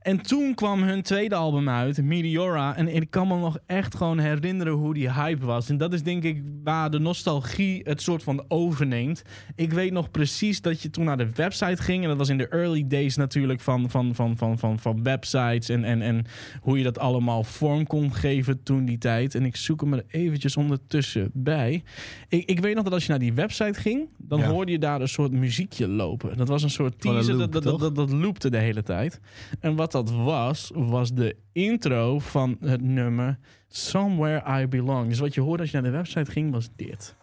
[0.00, 2.76] En toen kwam hun tweede album uit, Meteora.
[2.76, 5.68] En ik kan me nog echt gewoon herinneren hoe die hype was.
[5.68, 9.22] En dat is denk ik waar de nostalgie het soort van overneemt.
[9.54, 12.02] Ik weet nog precies dat je toen naar de website ging.
[12.02, 15.68] En dat was in de early days natuurlijk van, van, van, van, van, van websites.
[15.68, 16.24] En, en, en
[16.60, 19.34] hoe je dat allemaal vorm kon geven toen die tijd.
[19.34, 21.82] En ik zoek hem er eventjes ondertussen bij.
[22.28, 24.46] Ik, ik weet nog dat als je naar die website ging, dan Ja.
[24.48, 26.36] hoorde je daar een soort muziekje lopen.
[26.36, 29.20] Dat was een soort teaser, loop, dat, dat, dat, dat loopte de hele tijd.
[29.60, 35.08] En wat dat was, was de intro van het nummer Somewhere I Belong.
[35.08, 37.16] Dus wat je hoorde als je naar de website ging, was dit.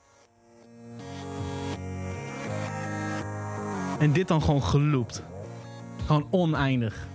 [4.00, 5.24] En dit dan gewoon geloopt.
[6.06, 7.08] Gewoon oneindig.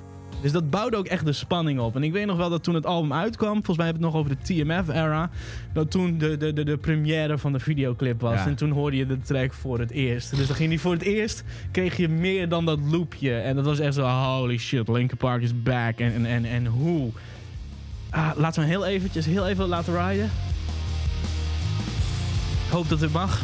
[0.43, 1.97] Dus dat bouwde ook echt de spanning op.
[1.97, 4.17] En ik weet nog wel dat toen het album uitkwam, volgens mij hebben we het
[4.17, 5.31] nog over de TMF-era,
[5.73, 8.35] dat toen de, de, de, de première van de videoclip was.
[8.35, 8.47] Ja.
[8.47, 10.37] En toen hoorde je de track voor het eerst.
[10.37, 13.35] Dus dan ging die voor het eerst, kreeg je meer dan dat loopje.
[13.35, 15.99] En dat was echt zo, holy shit, Linkin Park is back.
[15.99, 17.11] En, en, en, en hoe?
[18.11, 20.31] Ah, laten we hem heel eventjes, heel even laten rijden.
[22.67, 23.41] Ik hoop dat het mag.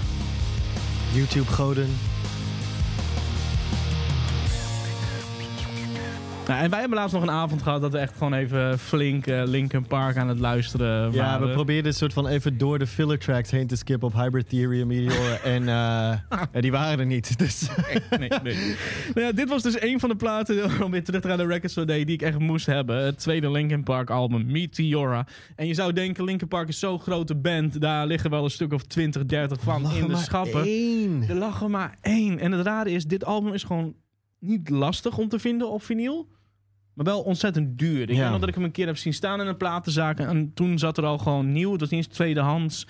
[1.13, 1.89] YouTube-goden.
[6.49, 9.27] Nou, en wij hebben laatst nog een avond gehad dat we echt gewoon even flink
[9.27, 11.47] eh, Linkin Park aan het luisteren Ja, waren.
[11.49, 14.49] we probeerden een soort van even door de filler tracks heen te skippen op Hybrid
[14.49, 15.37] Theory en Meteora.
[15.55, 16.19] en eh,
[16.53, 17.39] ja, die waren er niet.
[17.39, 17.69] Dus
[18.19, 18.75] nee, nee.
[19.15, 21.47] Nou ja, dit was dus een van de platen, om weer terug te gaan naar
[21.47, 23.05] de Record Store Day, die ik echt moest hebben.
[23.05, 25.27] Het tweede Linkin Park album, Meteora.
[25.57, 28.73] En je zou denken, Linkin Park is zo'n grote band, daar liggen wel een stuk
[28.73, 30.63] of 20, 30 van er in de maar schappen.
[30.63, 31.25] één.
[31.29, 32.39] Er lag er maar één.
[32.39, 33.95] En het rare is, dit album is gewoon
[34.41, 36.29] niet lastig om te vinden op vinyl.
[36.99, 38.03] Maar wel ontzettend duur.
[38.03, 38.21] Ik Ja.
[38.23, 40.19] weet nog dat ik hem een keer heb zien staan in een platenzaak.
[40.19, 41.71] En toen zat er al gewoon nieuw.
[41.73, 42.87] Het was niet eens tweedehands.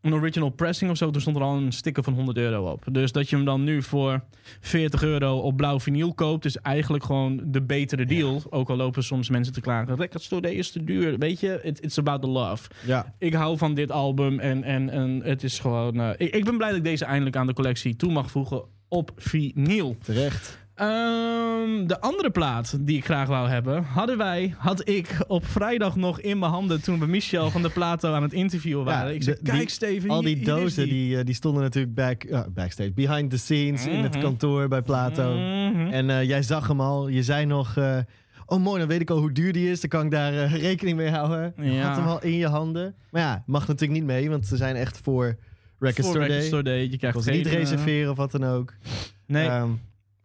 [0.00, 1.10] Een original pressing of zo.
[1.10, 2.84] Toen stond er al een sticker van 100 euro op.
[2.92, 4.24] Dus dat je hem dan nu voor
[4.60, 6.44] 40 euro op blauw vinyl koopt...
[6.44, 8.42] is eigenlijk gewoon de betere deal.
[8.50, 9.96] Ook al lopen soms mensen te klagen.
[9.96, 11.18] Record Store Day is te duur.
[11.18, 14.90] Weet je, it- it's about the love Ja, ik hou van dit album en, en,
[14.90, 16.00] en het is gewoon...
[16.00, 18.62] eh, ik, ik ben blij dat ik deze eindelijk aan de collectie toe mag voegen
[18.88, 19.96] op vinyl.
[20.02, 20.66] terecht.
[20.78, 25.96] Ehm, de andere plaat die ik graag wou hebben, hadden wij, had ik op vrijdag
[25.96, 29.14] nog in mijn handen toen we Michel van de Plato aan het interviewen waren.
[29.14, 30.92] ik zei, de- kijk die- Steven, Al die hier dozen die.
[30.92, 34.22] die, eh, die stonden natuurlijk back, ja, backstage, behind the scenes in het Mhm.
[34.22, 35.34] kantoor bij Plato.
[35.34, 35.86] Mhm.
[35.86, 37.08] En eh, jij zag hem al.
[37.08, 37.98] Je zei nog, eh,
[38.46, 39.80] oh mooi, dan weet ik al hoe duur die is.
[39.80, 41.54] Dan kan ik daar eh, rekening mee houden.
[41.60, 42.94] Je had hem al in je handen.
[43.10, 45.24] Maar ja, mag natuurlijk niet mee, want ze zijn echt voor
[45.78, 46.46] Record Voor Store Record Day.
[46.46, 46.88] Store Day.
[46.90, 48.74] Je krijgt geen, niet eh, reserveren of wat dan ook.
[49.26, 49.68] Nee, Ehm,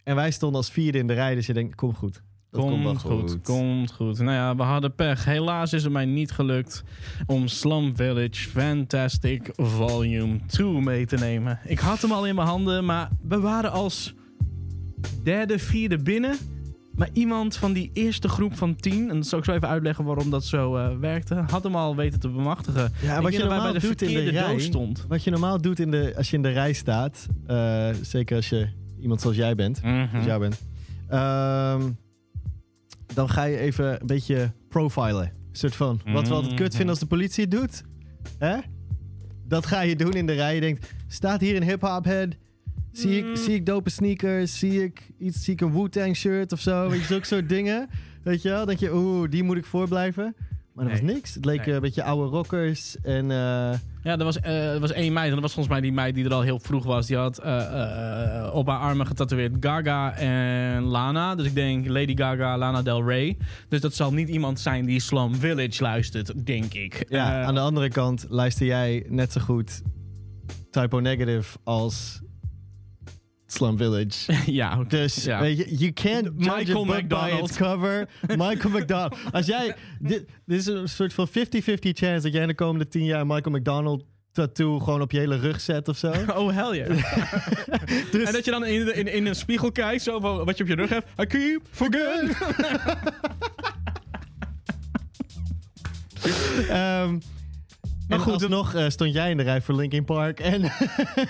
[0.04, 2.22] en wij stonden als vierde in de rij, dus je denkt, kom goed.
[2.54, 3.32] Dat komt, wel Komt goed.
[3.32, 4.20] goed, komt goed.
[4.20, 5.26] Nou ja, we hadden pech.
[5.26, 6.84] Helaas is het mij niet gelukt
[7.26, 11.60] om Slum Village Fantastic Volume 2 mee te nemen.
[11.66, 14.14] Ik had hem al in mijn handen, maar we waren als
[15.24, 16.38] derde, vierde binnen.
[16.96, 20.06] Maar iemand van die eerste groep van tien, en dat zal ik zo even uitleggen
[20.06, 22.92] waarom dat zo eh, werkte, had hem al weten te bemachtigen.
[23.02, 24.60] Ja, wat je normaal bij de doet in de rij...
[24.60, 25.06] stond.
[25.08, 28.50] Wat je normaal doet in de, als je in de rij staat, eh, zeker als
[28.50, 28.68] je
[29.04, 30.16] iemand zoals jij bent, Mhm.
[30.16, 30.62] als jij bent,
[31.08, 31.82] ehm,
[33.14, 35.26] dan ga je even een beetje profilen.
[35.52, 36.76] Een soort van, wat we altijd kut Mhm.
[36.76, 37.84] vinden als de politie het doet.
[38.38, 38.58] Hè?
[39.48, 40.56] Dat ga je doen in de rij.
[40.56, 42.28] Je denkt, staat hier een hip-hop head?
[42.92, 43.36] Zie ik, Mm.
[43.36, 44.60] zie ik dope sneakers?
[44.60, 45.44] Zie ik iets?
[45.44, 46.90] Zie ik een Wu-Tang shirt of zo?
[46.90, 47.90] Weet je, zulke soort dingen.
[48.24, 48.66] Weet je wel?
[48.66, 50.36] Denk je, oeh, die moet ik voorblijven.
[50.74, 51.04] Maar dat Nee.
[51.04, 51.34] was niks.
[51.36, 51.76] Het leek Nee.
[51.76, 52.96] een beetje oude rockers.
[53.02, 55.28] En eh, Ja, er was, eh, er was één meid.
[55.28, 57.08] En dat was volgens mij die meid die er al heel vroeg was.
[57.08, 61.36] Die had eh, eh, op haar armen getatoeëerd Gaga en Lana.
[61.36, 63.38] Dus ik denk Lady Gaga, Lana Del Rey.
[63.70, 67.06] Dus dat zal niet iemand zijn die Slum Village luistert, denk ik.
[67.10, 69.82] Ja, aan de andere kant luister jij net zo goed
[70.70, 72.22] Typo Negative als
[73.54, 74.34] Slum Village.
[74.52, 74.84] ja.
[74.88, 75.40] Dus Ja.
[75.40, 77.50] weet je, you can't judge Michael a book by McDonald.
[77.50, 78.08] its cover.
[78.38, 79.16] Michael McDonald.
[79.32, 81.32] Als jij, dit, dit is een soort van 50-50
[81.94, 85.36] chance dat jij in de komende 10 jaar Michael McDonald tattoo gewoon op je hele
[85.38, 86.12] rug zet of zo.
[86.36, 86.90] Oh, hell yeah.
[88.12, 90.64] Dus- En dat je dan in, in, in een spiegel kijkt, zo van wat je
[90.64, 91.08] op je rug hebt.
[91.22, 92.36] I keep forget.
[96.70, 97.18] Ehm,
[98.08, 100.40] Maar en goed, nog stond jij in de rij voor Linkin Park.
[100.40, 100.62] En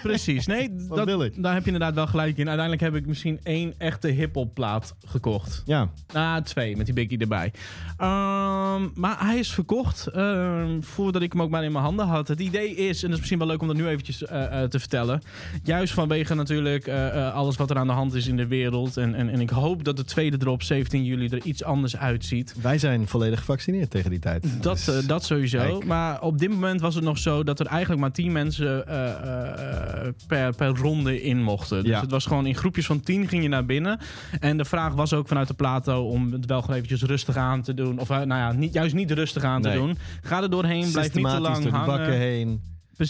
[0.04, 0.48] Precies.
[0.48, 1.06] Nee, dat,
[1.36, 2.48] daar heb je inderdaad wel gelijk in.
[2.48, 5.62] Uiteindelijk heb ik misschien één echte hip-hop plaat gekocht.
[5.66, 7.52] ja, Nou, twee, met die Biggie erbij.
[7.98, 12.28] Ehm, maar hij is verkocht ehm, voordat ik hem ook maar in mijn handen had.
[12.28, 14.70] Het idee is, en dat is misschien wel leuk om dat nu eventjes eh, eh,
[14.70, 15.22] te vertellen.
[15.64, 18.98] Juist vanwege natuurlijk eh, eh, alles wat er aan de hand is in de wereld.
[18.98, 22.56] En, en, en ik hoop dat de tweede drop 17 juli er iets anders uitziet.
[22.62, 24.64] wij zijn volledig gevaccineerd tegen die tijd.
[24.64, 25.58] Dat, Dus- eh, dat sowieso.
[25.58, 25.86] kijk.
[25.86, 29.10] Maar op dit moment was het nog zo dat er eigenlijk maar 10 mensen eh,
[29.10, 31.84] eh, eh, per, per ronde in mochten.
[31.84, 32.00] Dus Ja.
[32.02, 34.00] het was gewoon in groepjes van 10 ging je naar binnen.
[34.40, 37.62] En de vraag was ook vanuit de plato om het wel gewoon eventjes rustig aan
[37.62, 38.00] te doen.
[38.00, 39.98] Of nou ja, niet, juist niet rustig aan te doen.
[40.22, 41.88] Ga er doorheen, blijf niet te lang door hangen.
[41.88, 42.62] bakken heen.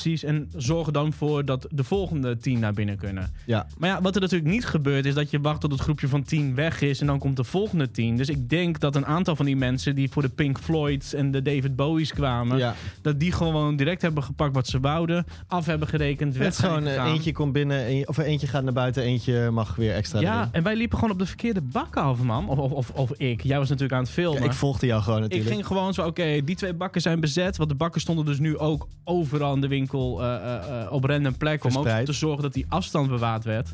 [0.02, 3.34] Precies, en zorg er dan voor dat de volgende 10 naar binnen kunnen.
[3.46, 6.08] Ja, Maar ja, wat er natuurlijk niet gebeurt, is dat je wacht tot het groepje
[6.08, 8.18] van 10 weg is en dan komt de volgende 10.
[8.18, 11.32] Dus ik denk dat een aantal van die mensen die voor de Pink Floyds en
[11.32, 12.76] de David Bowie's kwamen, ja.
[13.02, 16.84] dat die gewoon direct hebben gepakt wat ze wouden, af hebben gerekend, weg Het gewoon,
[16.86, 17.08] eh, gegaan.
[17.14, 20.50] eentje komt binnen, of eentje gaat naar buiten, eentje mag weer extra Ja, erin.
[20.52, 22.48] en wij liepen gewoon op de verkeerde bakken af, man.
[22.50, 23.42] Of, of, of, ik.
[23.44, 24.42] Jij was natuurlijk aan het filmen.
[24.42, 25.52] Ja, ik volgde jou gewoon Ik natuurlijk.
[25.52, 27.58] ging gewoon zo, oké, die twee bakken zijn bezet.
[27.58, 31.04] Want de bakken stonden dus nu ook overal in de winkel eh, eh, eh, op
[31.04, 31.70] random plekken.
[31.70, 33.74] Om ook te zorgen dat die afstand bewaard werd.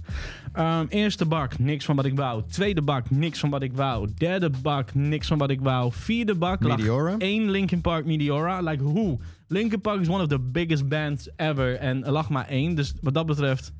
[0.54, 2.43] Ehm, eerste bak, niks van wat ik wou.
[2.50, 4.10] Tweede bak, niks van wat ik wou.
[4.17, 5.91] Derde bak, niks van wat ik wou.
[5.93, 7.15] Vierde bak, Meteora?
[7.17, 8.62] één Linkin Park Meteora.
[8.62, 9.17] Like, hoe?
[9.48, 11.76] Linkin Park is one of the biggest bands ever.
[11.76, 12.76] En er lag maar één.
[12.76, 13.74] Dus wat dat betreft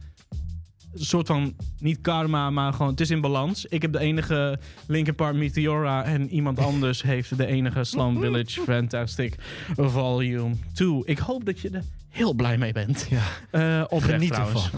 [0.94, 3.66] soort van, niet karma, maar gewoon, het is in balans.
[3.66, 8.62] Ik heb de enige Linkin Park Meteora en iemand anders heeft de enige Slum Village
[8.62, 9.36] Fantastic
[9.76, 11.02] Volume 2.
[11.06, 13.08] Ik hoop dat je er heel blij mee bent.
[13.10, 13.22] Ja.
[13.52, 14.70] Eh oprecht Geniet trouwens.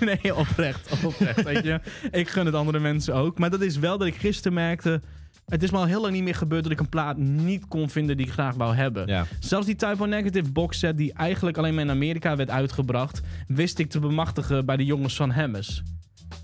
[0.22, 1.04] nee, oprecht.
[1.04, 1.80] oprecht weet je.
[2.10, 3.38] Ik gun het andere mensen ook.
[3.38, 5.00] Maar dat is wel dat ik gisteren merkte...
[5.48, 7.88] Het is me al heel lang niet meer gebeurd dat ik een plaat niet kon
[7.90, 9.06] vinden die ik graag wou hebben.
[9.06, 9.26] Ja.
[9.40, 13.78] Zelfs die Typo Negative box set die eigenlijk alleen maar in Amerika werd uitgebracht, wist
[13.78, 15.82] ik te bemachtigen bij de jongens van Hemmers.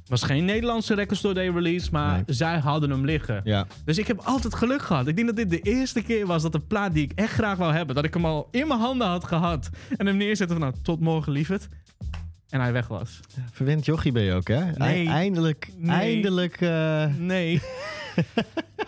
[0.06, 2.22] Was geen Nederlandse Record Store Day release, maar Nee.
[2.26, 3.40] zij hadden hem liggen.
[3.44, 3.66] Ja.
[3.84, 5.06] Dus ik heb altijd geluk gehad.
[5.06, 7.56] Ik denk dat dit de eerste keer was dat de plaat die ik echt graag
[7.58, 9.70] wou hebben, dat ik hem al in mijn handen had gehad.
[9.96, 11.68] En hem neerzette van nou, tot morgen lieverd.
[12.48, 13.20] En hij weg was.
[13.50, 14.64] Verwend jochie ben je ook, hè?
[14.72, 15.08] Nee.
[15.08, 15.96] Eindelijk, Nee.
[15.96, 16.60] eindelijk...
[16.60, 17.60] eh, Nee.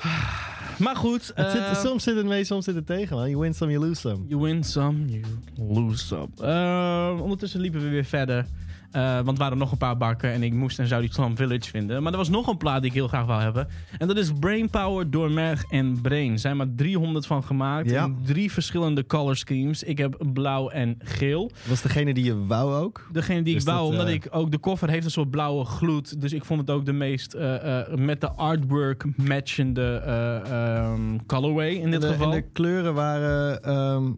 [0.84, 1.32] maar goed.
[1.34, 3.28] het zit, eh, soms zit het mee, soms zit het tegen, man.
[3.28, 4.24] You win some, you lose some.
[4.28, 5.24] You win some, you
[5.56, 6.28] lose some.
[6.38, 8.46] Eh, ondertussen liepen we weer verder.
[8.92, 11.36] Eh, want er waren nog een paar bakken en ik moest en zou die Slum
[11.36, 12.02] Village vinden.
[12.02, 13.68] Maar er was nog een plaat die ik heel graag wou hebben.
[13.98, 16.32] En dat is Brainpower door Merg en Brain.
[16.32, 17.90] Er zijn maar 300 van gemaakt.
[17.90, 18.04] Ja.
[18.04, 19.82] In drie verschillende color schemes.
[19.82, 21.50] Ik heb blauw en geel.
[21.68, 23.08] Was degene die je wou ook?
[23.12, 25.30] Degene die Dus ik wou, dat, omdat eh, ik ook de koffer heeft een soort
[25.30, 26.20] blauwe gloed.
[26.20, 31.18] Dus ik vond het ook de meest eh, eh, met de artwork matchende eh, ehm,
[31.26, 32.32] colorway in dit en, de, geval.
[32.32, 33.62] en de kleuren waren...
[33.62, 34.12] ehm,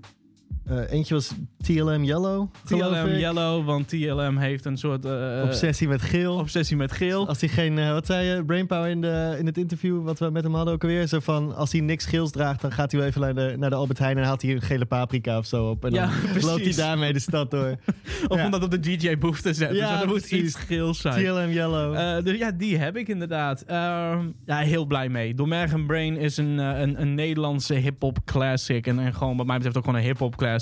[0.67, 3.19] eh, eentje was TLM Yellow, TLM ik.
[3.19, 6.37] Yellow, want TLM heeft een soort eh, Obsessie met geel.
[6.39, 7.29] obsessie met geel.
[7.29, 10.31] Als hij geen, eh, wat zei je, Brainpower in, de, in het interview wat we
[10.31, 11.07] met hem hadden ook alweer.
[11.07, 13.71] Zo van, als hij niks geels draagt, dan gaat hij wel even naar de, naar
[13.71, 15.85] de Albert Heijn en haalt hij een gele paprika of zo op.
[15.85, 16.43] En Ja, dan precies.
[16.43, 17.77] loopt hij daarmee de stad door.
[18.29, 18.45] Of Ja.
[18.45, 19.77] om dat op de DJ Booth te zetten.
[19.77, 21.25] Ja, dus moet iets geels zijn.
[21.25, 22.25] TLM Yellow.
[22.25, 23.63] Dus ja, die heb ik inderdaad.
[23.63, 25.35] Ehm, ja, heel blij mee.
[25.35, 28.87] Domergen Brain is een, een, een Nederlandse hip-hop classic.
[28.87, 30.53] En, en gewoon, wat mij betreft, ook gewoon een hip-hop classic.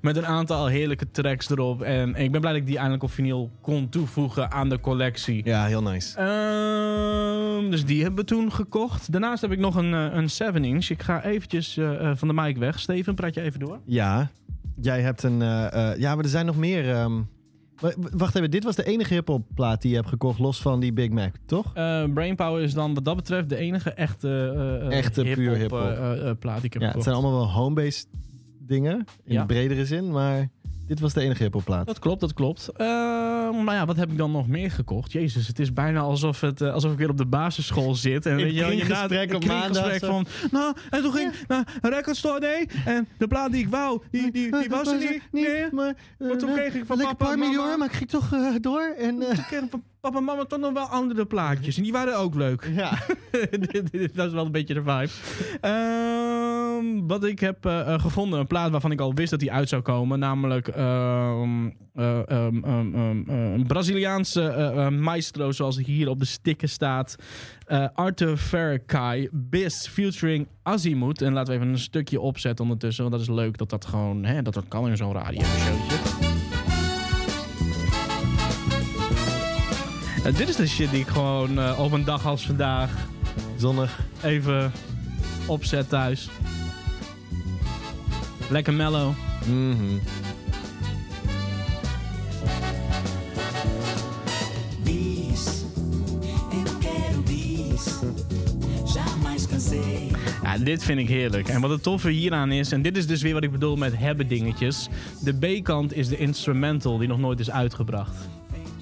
[0.00, 1.82] Met een aantal heerlijke tracks erop.
[1.82, 5.44] En ik ben blij dat ik die eindelijk op vinyl kon toevoegen aan de collectie.
[5.44, 6.18] ja, heel nice.
[6.18, 9.12] Ehm, dus die hebben we toen gekocht.
[9.12, 10.88] Daarnaast heb ik nog een, eh, een 7-inch.
[10.90, 12.80] Ik ga eventjes eh, eh, van de mic weg.
[12.80, 13.78] Steven, praat je even door?
[13.84, 14.30] Ja,
[14.80, 15.38] jij hebt een...
[15.98, 16.90] ja, maar er zijn nog meer...
[16.90, 17.20] ehm,
[18.12, 20.92] wacht even, dit was de enige hip-hop plaat die je hebt gekocht, los van die
[20.92, 21.74] Big Mac, toch?
[21.74, 26.64] Eh, Brainpower is dan wat dat betreft de enige echte, Echte, puur hip-hop, plaat die
[26.64, 28.06] ik heb Ja, het zijn allemaal wel home-based
[28.66, 29.40] dingen, in Ja.
[29.40, 30.48] de bredere zin, maar
[30.86, 31.86] dit was de enige hip-hop plaat.
[31.86, 32.70] Dat klopt, dat klopt.
[33.64, 35.12] Maar ja, wat heb ik dan nog meer gekocht?
[35.12, 38.26] Jezus, het is bijna alsof, het, eh, alsof ik weer op de basisschool zit.
[38.26, 40.26] En weet je, je gaat- op maandag, van...
[40.50, 42.66] Nou, en toen ging ik naar een record store, nee.
[42.84, 45.68] En de plaat die ik wou, die, die, die was er niet meer.
[45.72, 48.94] Maar, eh, toen kreeg ik van papa en mama- maar ik ging toch eh, door.
[48.98, 51.76] En, Toen kreeg ik van papa en mama toch nog wel andere plaatjes.
[51.76, 52.70] En die waren ook leuk.
[52.74, 52.90] ja.
[54.14, 55.08] dat is wel een beetje de vibe.
[56.74, 59.52] Ehm, wat ik heb eh, eh, gevonden, een plaat waarvan ik al wist dat die
[59.52, 60.18] uit zou komen.
[60.18, 66.24] Namelijk ehm, eh, ehm, ehm, ehm, eh, een Braziliaanse eh, maestro, zoals hier op de
[66.24, 67.16] sticker staat.
[67.94, 71.22] Arthur Farrakai, Bis, featuring Azimuth.
[71.22, 74.24] En laten we even een stukje opzetten ondertussen, want dat is leuk dat dat gewoon,
[74.24, 75.96] hè, dat dat kan in zo'n radio-showtje.
[80.36, 83.06] Dit is de shit die ik gewoon op een dag als vandaag
[83.56, 84.00] Zonnig.
[84.22, 84.72] even
[85.46, 86.28] opzet thuis.
[88.50, 89.12] Lekker mellow.
[89.46, 89.98] Mhm.
[94.84, 95.64] bis.
[96.52, 97.98] Eu quero bis.
[98.94, 100.10] Jamais cansei.
[100.42, 101.48] Ja, dit vind ik heerlijk.
[101.48, 103.98] En wat het toffe hieraan is, en dit is dus weer wat ik bedoel met
[103.98, 104.88] hebben dingetjes.
[105.20, 108.16] De B-kant is de instrumental die nog nooit is uitgebracht.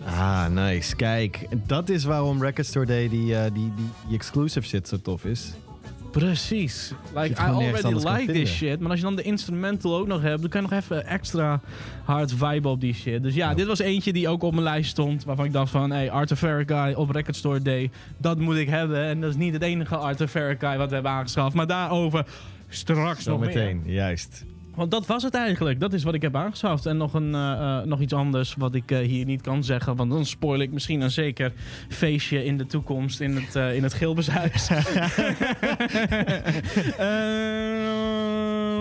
[0.04, 0.96] Ah, nice.
[0.96, 5.00] Kijk, dat is waarom Record Store Day die, eh, die, die, die exclusive shit zo
[5.02, 5.52] tof is.
[6.12, 6.92] Precies.
[7.14, 8.80] Like, I already like this shit.
[8.80, 11.60] Maar als je dan de instrumental ook nog hebt, dan kan je nog even extra
[12.04, 13.22] hard vibe op die shit.
[13.22, 15.24] Dus ja, dit was eentje die ook op mijn lijst stond.
[15.24, 17.90] Waarvan ik dacht van, hey, Arthur Farrakay op Record Store Day.
[18.16, 19.04] Dat moet ik hebben.
[19.04, 21.54] En dat is niet het enige Arthur Farrakay wat we hebben aangeschaft.
[21.54, 22.26] Maar daarover
[22.68, 23.52] straks nog meer.
[23.52, 24.44] Zometeen, juist.
[24.74, 25.80] Want dat was het eigenlijk.
[25.80, 26.86] Dat is wat ik heb aangeschaft.
[26.86, 29.96] En nog, een, eh, eh, nog iets anders wat ik eh, hier niet kan zeggen.
[29.96, 31.52] Want dan spoil ik misschien een zeker
[31.88, 34.68] feestje in de toekomst in het, eh in het Gilbershuis.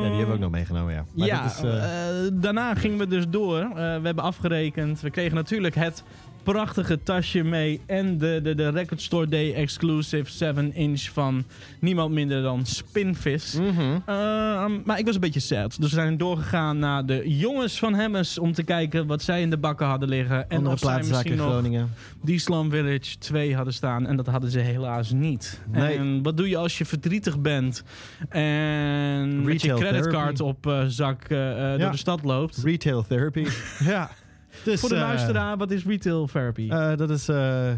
[0.01, 1.06] Ja, die hebben we ook nog meegenomen, ja.
[1.15, 1.62] Maar ja, is,
[2.34, 3.69] daarna gingen we dus door.
[3.73, 5.01] We hebben afgerekend.
[5.01, 6.04] We kregen natuurlijk het
[6.43, 7.82] prachtige tasje mee.
[7.86, 11.43] En de, de, de Record Store Day exclusive 7-inch van
[11.80, 13.54] niemand minder dan Spinvis.
[13.54, 13.80] mhm.
[14.06, 15.75] Ehm, maar ik was een beetje sad.
[15.80, 19.49] Dus we zijn doorgegaan naar de jongens van Hemmers om te kijken wat zij in
[19.49, 20.49] de bakken hadden liggen.
[20.49, 21.89] En Andere of zij misschien nog Groningen.
[22.21, 24.08] die Slum Village 2 hadden staan.
[24.08, 25.62] En dat hadden ze helaas niet.
[25.71, 25.97] Nee.
[25.97, 27.84] En wat doe je als je verdrietig bent
[28.30, 31.77] en met je Retail creditcard op eh, zak Ja.
[31.77, 32.58] door de stad loopt?
[32.63, 33.45] Retail therapy.
[33.84, 34.10] ja.
[34.63, 36.69] Dus, Voor de eh, luisteraar, wat is retail therapy?
[36.69, 37.71] eh, dat is eh,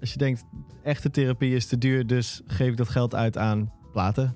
[0.00, 0.44] als je denkt,
[0.82, 4.34] echte therapie is te duur, dus geef ik dat geld uit aan platen.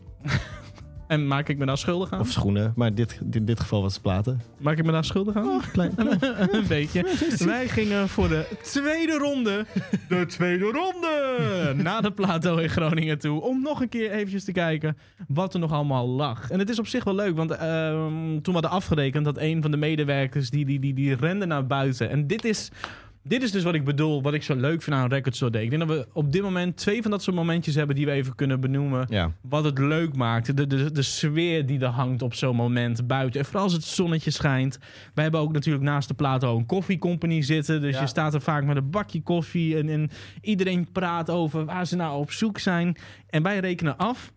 [1.14, 2.20] En maak ik me daar schuldig aan?
[2.20, 4.40] Of schoenen, maar dit, in dit geval was het platen.
[4.58, 5.60] maak ik me daar schuldig aan?
[5.72, 5.92] Klein,
[6.56, 7.06] een beetje.
[7.44, 9.66] Wij gingen voor de tweede ronde.
[10.08, 11.82] De tweede ronde!
[11.82, 13.40] Naar de Plato in Groningen toe.
[13.40, 14.96] Om nog een keer eventjes te kijken
[15.28, 16.50] wat er nog allemaal lag.
[16.50, 19.62] En het is op zich wel leuk, want ehm, toen we hadden afgerekend dat een
[19.62, 22.10] van de medewerkers die, die, die, die rende naar buiten.
[22.10, 22.70] En dit is.
[23.26, 25.62] Dit is dus wat ik bedoel, wat ik zo leuk vind aan Record Store Day.
[25.62, 28.12] Ik denk dat we op dit moment twee van dat soort momentjes hebben die we
[28.12, 29.32] even kunnen benoemen ja.
[29.40, 30.56] wat het leuk maakt.
[30.56, 33.40] De, de, de sfeer die er hangt op zo'n moment buiten.
[33.40, 34.78] En vooral als het zonnetje schijnt.
[35.14, 37.80] Wij hebben ook natuurlijk naast de Plato een koffiecompany zitten.
[37.80, 38.00] Dus Ja.
[38.00, 39.76] je staat er vaak met een bakje koffie.
[39.78, 40.10] En, en
[40.40, 42.96] iedereen praat over waar ze nou op zoek zijn.
[43.26, 44.32] En wij rekenen af.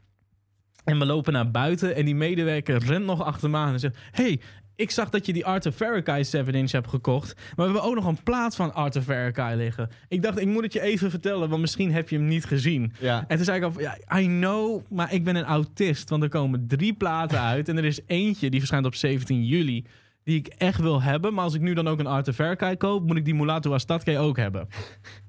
[0.84, 1.95] En we lopen naar buiten.
[1.95, 3.97] En die medewerker rent nog achter me aan en zegt...
[4.12, 4.39] Hey,
[4.78, 7.36] ik zag dat je die Arthur Farrakay 7-inch hebt gekocht.
[7.36, 9.90] Maar we hebben ook nog een plaat van Arthur Farrakay liggen.
[10.08, 12.94] Ik dacht, ik moet het je even vertellen, want misschien heb je hem niet gezien.
[13.00, 13.26] Ja.
[13.28, 16.10] En toen zei ik al, ja, I know, maar ik ben een autist.
[16.10, 17.70] Want er komen drie platen uit.
[17.70, 19.86] En er is eentje, die verschijnt op 17 juli,
[20.24, 21.34] die ik echt wil hebben.
[21.34, 24.18] Maar als ik nu dan ook een Arthur Farrakay koop, moet ik die Mulatu Astatke
[24.18, 24.68] ook hebben.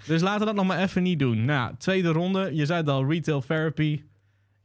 [0.06, 1.44] dus laten we dat nog maar even niet doen.
[1.44, 2.50] Nou ja, tweede ronde.
[2.54, 4.00] Je zei het al, retail therapy.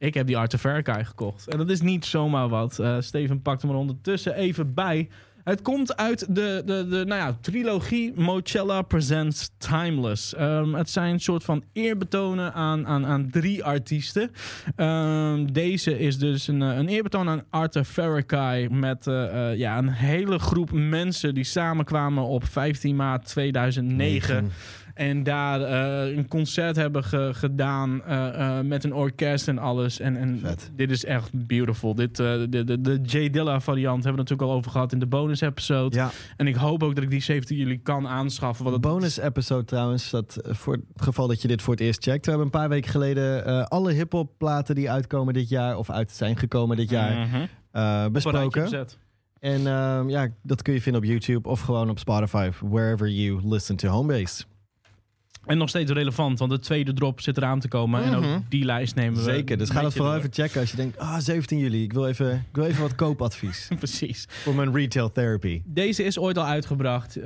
[0.04, 1.48] Ik heb die Farrakay gekocht.
[1.48, 2.80] En dat is niet zomaar wat.
[2.80, 5.10] Eh, Steven pakt hem er ondertussen even bij.
[5.44, 10.36] Het komt uit de, de, de nou ja, trilogie Mochella Presents Timeless.
[10.36, 14.32] Ehm, het zijn een soort van eerbetonen aan, aan, aan drie artiesten.
[14.76, 19.89] Ehm, deze is dus een, eh, een eerbetoon aan Arthur Farrakay met eh, ja, een
[19.89, 24.52] hele groep mensen die samenkwamen op 15 maart 2009.
[24.93, 29.99] En daar eh, een concert hebben ge- gedaan eh, eh, met een orkest en alles.
[29.99, 30.71] En, en Vet.
[30.75, 31.95] dit is echt beautiful.
[31.95, 35.06] Dit, de, de, de J Dilla variant hebben we natuurlijk al over gehad in de
[35.08, 35.95] bonus episode.
[35.95, 38.65] Ja, En ik hoop ook dat ik die 17 jullie kan aanschaffen.
[38.65, 42.23] Want bonus episode trouwens, dat voor het geval dat je dit voor het eerst checkt.
[42.25, 46.12] We hebben een paar weken geleden alle hip-hop platen die uitkomen dit jaar of uit
[46.12, 48.12] zijn gekomen dit jaar Mhm.
[48.12, 48.88] besproken.
[49.39, 53.39] En ehm, ja, dat kun je vinden op YouTube of gewoon op Spotify, wherever you
[53.43, 54.43] listen to Homebase.
[55.45, 58.03] En nog steeds relevant, want de tweede drop zit eraan te komen.
[58.03, 58.34] En Mhm.
[58.34, 59.23] ook die lijst nemen we.
[59.23, 60.19] Zeker, dus ga dat vooral door.
[60.19, 62.95] even checken als je denkt, ah, 17 juli, ik wil even, ik wil even wat
[62.95, 64.25] koopadvies Precies.
[64.29, 65.62] voor mijn retail therapy.
[65.65, 67.23] Deze is ooit al uitgebracht, eh,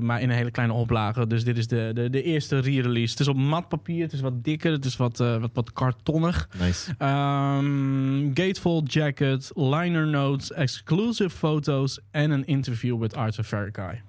[0.00, 1.26] maar in een hele kleine oplage.
[1.26, 3.10] Dus dit is de, de, de eerste re-release.
[3.10, 5.72] Het is op mat papier, het is wat dikker, het is wat, eh, wat, wat
[5.72, 6.48] kartonnig.
[6.58, 6.94] Nice.
[6.98, 14.02] Ehm, gatefold jacket, liner notes, exclusive foto's en een interview met Arthur Farrakay.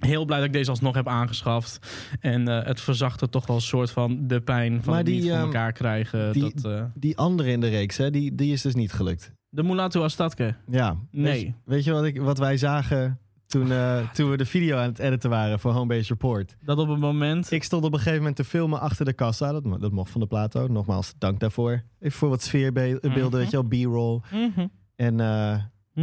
[0.00, 1.78] Heel blij dat ik deze alsnog heb aangeschaft.
[2.20, 5.06] En eh, het verzacht er toch wel een soort van de pijn van Maar het
[5.12, 6.32] niet die, voor ehm, elkaar krijgen.
[6.32, 9.32] die- dat, eh, Die andere in de reeks, hè, die, die is dus niet gelukt.
[9.48, 10.54] de Mulatu Astatke.
[10.70, 10.96] Ja.
[11.10, 11.44] Nee.
[11.44, 14.88] Weet, weet je wat, ik, wat wij zagen toen, eh, toen we de video aan
[14.88, 16.56] het editen waren voor Homebase Report?
[16.64, 17.50] Dat op het moment...
[17.50, 19.52] Ik stond op een gegeven moment te filmen achter de kassa.
[19.52, 20.66] Dat, dat mocht van de Plato.
[20.66, 21.82] Nogmaals, dank daarvoor.
[22.00, 23.30] Even voor wat sfeerbeelden, Mhm.
[23.30, 24.20] weet je wel, B-roll.
[24.32, 24.66] Mhm.
[24.96, 25.20] En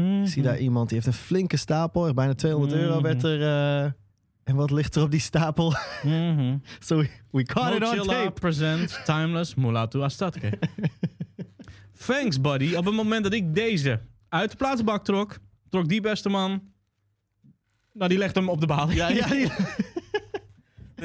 [0.02, 0.22] Mhm.
[0.22, 2.06] ik zie daar iemand, die heeft een flinke stapel.
[2.06, 3.04] Echt Bijna 200 euro Mhm.
[3.04, 3.42] werd er...
[3.42, 3.92] eh,
[4.44, 5.74] en wat ligt er op die stapel?
[6.04, 6.58] Mhm.
[6.80, 8.32] so we, we caught it on tape.
[8.32, 10.60] presents Timeless Mulatu Astatke.
[12.06, 12.76] Thanks, buddy.
[12.76, 15.38] Op het moment dat ik deze uit de platenbak trok,
[15.70, 16.62] Trok die beste man.
[17.94, 18.68] Nou, die legt hem op de.
[18.96, 19.50] Ja, ja, ja.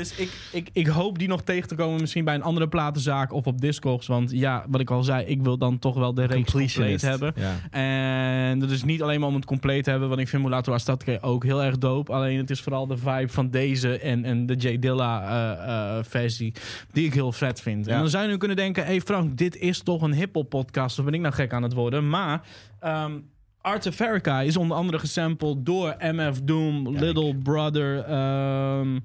[0.01, 2.01] Dus ik, ik, ik hoop die nog tegen te komen.
[2.01, 4.07] Misschien bij een andere platenzaak of op Discogs.
[4.07, 7.35] Want ja, wat ik al zei, ik wil dan toch wel de reeks compleet hebben.
[7.37, 7.71] Ja.
[7.71, 10.09] En dat is niet alleen maar om het compleet te hebben.
[10.09, 12.13] Want ik vind Mulatto Astatke ook heel erg dope.
[12.13, 16.05] Alleen het is vooral de vibe van deze en, en de J Dilla eh, eh,
[16.05, 16.55] versie.
[16.93, 17.87] Die ik heel vet vind.
[17.87, 17.93] Ja.
[17.93, 18.83] En dan zou je nu kunnen denken...
[18.83, 20.99] Hé hey Frank, dit is toch een hip-hop podcast.
[20.99, 22.09] Of ben ik nou gek aan het worden?
[22.09, 22.43] Maar...
[22.81, 23.13] ehm
[23.63, 28.99] Art of Farrakha is onder andere gesampled door MF Doom, Little Brother ehm,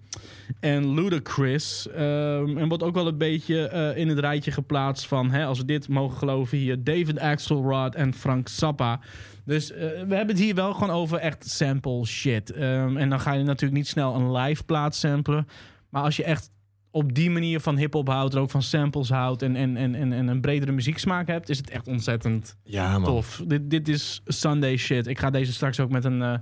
[0.59, 1.87] en Ludacris.
[1.89, 5.57] Ehm, en wordt ook wel een beetje eh, in het rijtje geplaatst van, hè, als
[5.57, 8.99] we dit mogen geloven hier, David Axelrod en Frank Zappa.
[9.45, 12.51] Dus eh, we hebben het hier wel gewoon over echt sample shit.
[12.51, 15.47] Ehm, en dan ga je natuurlijk niet snel een live plaat samplen.
[15.89, 16.49] Maar als je echt
[16.95, 20.13] op die manier van hip-hop houdt, en ook van samples houdt en, en, en, en,
[20.13, 23.03] en een bredere muzieksmaak hebt, is het echt ontzettend Ja, man.
[23.03, 23.41] tof.
[23.47, 25.07] Dit, dit is Sunday shit.
[25.07, 26.33] Ik ga deze straks ook met een, eh,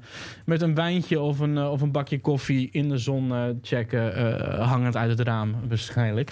[0.46, 4.62] met een wijntje of een, eh, of een bakje koffie in de zon eh, checken,
[4.64, 6.32] hangend uit het raam waarschijnlijk.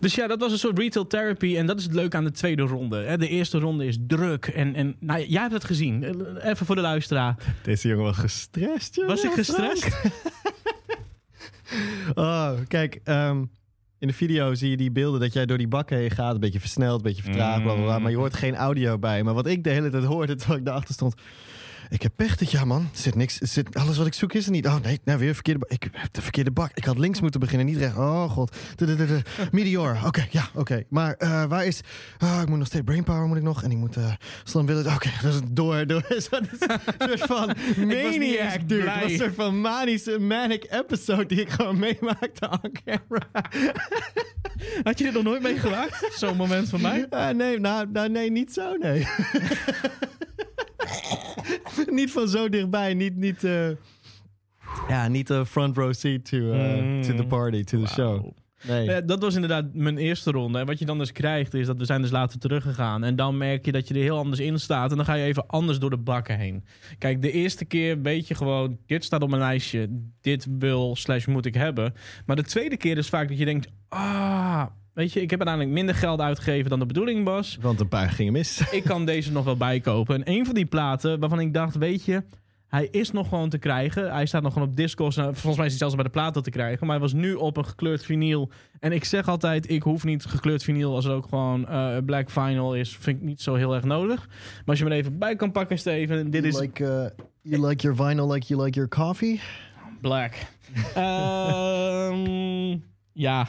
[0.00, 1.56] Dus ja, dat was een soort retail therapy.
[1.56, 3.16] En dat is het leuke aan de tweede ronde.
[3.16, 4.46] De eerste ronde is druk.
[4.46, 6.04] En, en nou, jij hebt het gezien.
[6.42, 7.36] Even voor de luisteraar.
[7.62, 9.10] Deze jongen was gestrest, jongen.
[9.10, 9.96] Was ik gestrest?
[12.14, 13.44] Oh, kijk, ehm,
[13.98, 16.34] in de video zie je die beelden dat jij door die bakken heen gaat.
[16.34, 17.98] Een beetje versneld, een beetje vertraagd, bla, bla, bla.
[17.98, 19.22] Maar je hoort geen audio bij.
[19.22, 21.14] Maar wat ik de hele tijd hoorde terwijl ik daarachter stond...
[21.90, 22.80] Ik heb pech dit jaar, man.
[22.80, 23.36] Er zit niks.
[23.38, 24.66] Zit, alles wat ik zoek is er niet.
[24.66, 25.70] Oh nee, nee weer verkeerde bak.
[25.70, 26.70] Ik heb de verkeerde bak.
[26.74, 27.96] Ik had links moeten beginnen, niet rechts.
[27.96, 28.56] Oh god.
[28.76, 29.22] De, de, de, de.
[29.52, 29.98] Meteor.
[30.06, 30.84] Oké, ja, oké.
[30.88, 31.80] Maar eh, waar is...
[32.18, 33.62] Ah, ik moet nog steeds brainpower moet ik nog.
[33.62, 34.12] En ik moet uh,
[34.44, 34.94] Slam Village.
[34.94, 35.86] Oké, dat is door.
[35.86, 36.04] door.
[36.30, 36.48] Zo'n
[36.98, 37.46] soort van
[37.86, 38.90] maniac, dude.
[38.90, 43.50] Het was een soort van manische, manic episode die ik gewoon meemaakte on camera.
[44.82, 46.08] Had je dit nog nooit meegemaakt?
[46.16, 47.06] Zo'n moment van mij?
[47.10, 49.06] Ah, nee, nou, nou, nee, niet zo, nee.
[51.90, 53.68] niet van zo dichtbij, niet, niet, eh,
[54.88, 57.02] ja, niet de front row seat to, uh, Mm.
[57.02, 58.30] to the party, to the show.
[58.66, 58.84] Nee.
[58.84, 60.58] Ja, dat was inderdaad mijn eerste ronde.
[60.58, 63.04] En wat je dan dus krijgt, is dat we zijn dus later teruggegaan.
[63.04, 64.90] En dan merk je dat je er heel anders in staat.
[64.90, 66.64] En dan ga je even anders door de bakken heen.
[66.98, 68.78] Kijk, de eerste keer weet je gewoon...
[68.86, 69.88] dit staat op mijn lijstje.
[70.20, 71.94] Dit wil slash moet ik hebben.
[72.26, 73.68] Maar de tweede keer is vaak dat je denkt...
[73.88, 74.66] ah,
[74.98, 77.58] weet je, ik heb uiteindelijk minder geld uitgegeven dan de bedoeling was.
[77.60, 78.70] Want een paar gingen mis.
[78.70, 80.14] Ik kan deze nog wel bijkopen.
[80.14, 82.22] En een van die platen waarvan ik dacht, weet je...
[82.68, 84.12] Hij is nog gewoon te krijgen.
[84.12, 85.16] Hij staat nog gewoon op Discogs.
[85.16, 86.86] Nou, volgens mij is hij zelfs bij de platen te krijgen.
[86.86, 88.50] Maar hij was nu op een gekleurd vinyl.
[88.80, 90.94] En ik zeg altijd, ik hoef niet gekleurd vinyl...
[90.94, 92.96] als er ook gewoon eh, black vinyl is.
[92.96, 94.26] Vind ik niet zo heel erg nodig.
[94.26, 96.30] Maar als je me er even bij kan pakken, Steven.
[96.30, 99.40] Dit is like, uh, you like your vinyl like you like your coffee?
[100.00, 100.34] black.
[100.94, 102.78] Ehm,
[103.18, 103.48] ja,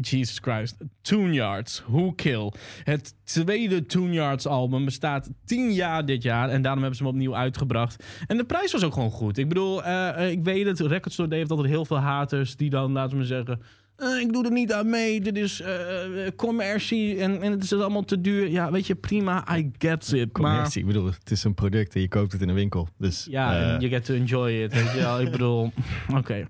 [0.00, 0.76] Jesus Christ.
[1.02, 2.52] Tune Yards, Who Kill.
[2.84, 6.48] Het tweede Tune Yards album bestaat tien jaar dit jaar.
[6.48, 8.04] En daarom hebben ze hem opnieuw uitgebracht.
[8.26, 9.38] En de prijs was ook gewoon goed.
[9.38, 10.80] Ik bedoel, eh, eh, ik weet het.
[10.80, 12.56] Record heeft altijd heel veel haters.
[12.56, 13.60] Die dan, laten we zeggen...
[13.96, 15.20] "Eh, ik doe er niet aan mee.
[15.20, 18.48] Dit is eh, eh, commercie en, en het is allemaal te duur.
[18.50, 19.56] Ja, weet je, prima.
[19.56, 20.18] I get it.
[20.18, 22.88] Maar Commercie, ik bedoel, het is een product en je koopt het in een winkel.
[22.98, 24.72] Dus, ja, you get to enjoy it.
[24.74, 25.20] Weet je wel?
[25.20, 25.72] Ik bedoel,
[26.18, 26.46] oké.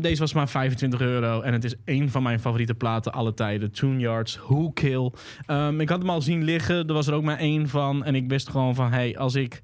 [0.00, 1.40] Deze was maar 25 euro.
[1.40, 3.70] En het is één van mijn favoriete platen alle tijden.
[3.70, 5.12] Tune Yards, Who Kill.
[5.46, 6.86] Ehm, ik had hem al zien liggen.
[6.86, 8.04] Er was er ook maar één van.
[8.04, 9.60] En ik wist gewoon van, hey, als ik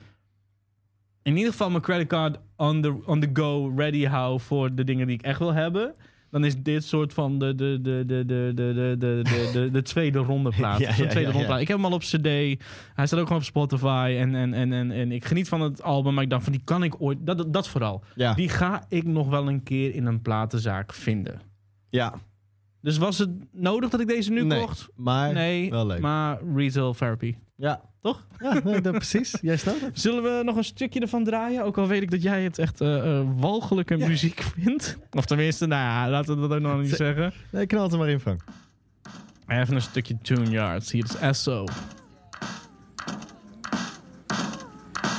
[1.22, 5.06] in ieder geval mijn creditcard on the, on the go ready hou voor de dingen
[5.06, 5.94] die ik echt wil hebben.
[6.30, 9.70] Dan is dit soort van de, de, de, de, de, de, de, de, de, de,
[9.70, 10.78] de tweede ronde plaat.
[10.78, 11.60] Ja, tweede ja, ronde plaat.
[11.60, 12.22] Ik heb hem al op cd.
[12.24, 14.16] Hij staat ook gewoon op Spotify.
[14.20, 16.14] En, en, en, en, en ik geniet van het album.
[16.14, 17.18] Maar ik dacht van, die kan ik ooit...
[17.20, 18.02] Dat, dat, dat vooral.
[18.14, 21.40] ja, Die ga ik nog wel een keer in een platenzaak vinden.
[21.90, 22.14] ja,
[22.80, 24.88] Dus was het nodig dat ik deze nu Nee, kocht?
[24.96, 26.00] maar Nee, wel leuk.
[26.00, 27.34] maar retail therapy.
[27.56, 27.80] ja,
[28.12, 28.22] Toch?
[28.40, 29.34] ja nee, dat, precies.
[29.40, 30.00] Jij snapt het.
[30.00, 31.64] Zullen we nog een stukje ervan draaien?
[31.64, 34.98] Ook al weet ik dat jij het echt eh, eh, walgelijke muziek vindt.
[35.10, 37.32] Of tenminste, nou ja, laten we dat ook nog niet Z- zeggen.
[37.50, 38.44] Nee, knal het er maar in, Frank.
[39.46, 40.90] Even een stukje Tune Yards.
[40.92, 41.64] Hier is Esso.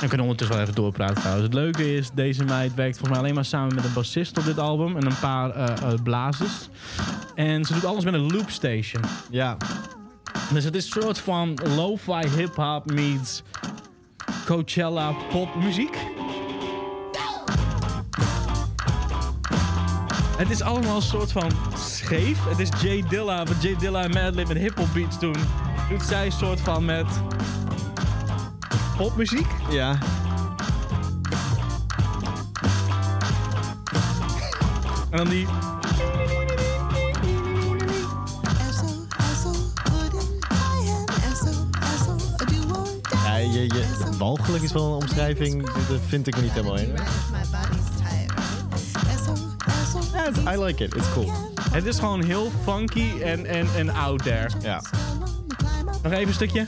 [0.00, 1.44] We kunnen ondertussen wel even doorpraten trouwens.
[1.44, 4.44] Het leuke is, deze meid werkt volgens mij alleen maar samen met een bassist op
[4.44, 4.96] dit album.
[4.96, 6.68] En een paar eh, eh, blazers.
[7.34, 9.02] En ze doet alles met een loopstation.
[9.30, 9.56] Ja,
[10.52, 13.42] Dus het is een soort van lo-fi hip-hop meets
[14.46, 15.96] Coachella popmuziek.
[20.36, 22.44] Het is allemaal een soort van scheef.
[22.44, 25.36] Het is Jay Dilla, wat Jay Dilla en Madlib met hip-hop beats doen.
[25.88, 27.06] Doet zij een soort van met
[28.96, 29.48] popmuziek.
[29.70, 29.98] ja.
[35.10, 35.46] En dan die.
[44.20, 45.64] Walgelijk is wel een omschrijving.
[45.88, 46.94] Dat vind ik er niet helemaal in.
[50.54, 50.94] I like it.
[50.94, 51.32] It's cool.
[51.70, 54.50] Het is gewoon heel funky en, en, en out there.
[54.62, 54.82] Ja.
[56.02, 56.66] Nog even een stukje.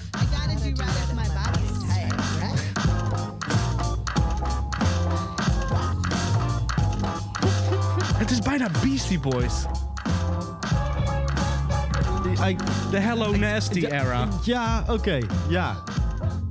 [8.17, 9.55] Het is bijna Beastie Boys.
[12.91, 14.29] De Hello Nasty era.
[14.43, 15.19] ja, oké.
[15.49, 15.83] Ja.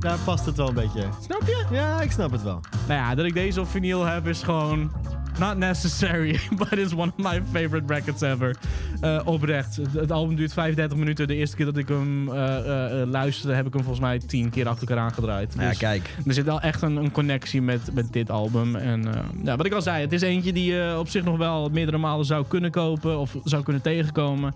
[0.01, 1.03] Daar past het wel een beetje.
[1.23, 1.65] Snap je?
[1.71, 2.59] Ja, ik snap het wel.
[2.87, 4.91] Nou ja, dat ik deze op vinyl heb is gewoon...
[5.39, 8.55] Not necessary, but it's one of my favorite records ever.
[9.01, 9.79] Eh, oprecht.
[9.91, 11.27] Het, album duurt 35 minuten.
[11.27, 14.49] De eerste keer dat ik hem eh, eh, luisterde, heb ik hem volgens mij 10
[14.49, 15.59] keer achter elkaar aangedraaid.
[15.59, 16.15] Dus kijk.
[16.25, 18.75] er zit wel echt een, een connectie met, met dit album.
[18.75, 19.03] En
[19.43, 21.97] ja, wat ik al zei, het is eentje die je op zich nog wel meerdere
[21.97, 24.53] malen zou kunnen kopen of zou kunnen tegenkomen.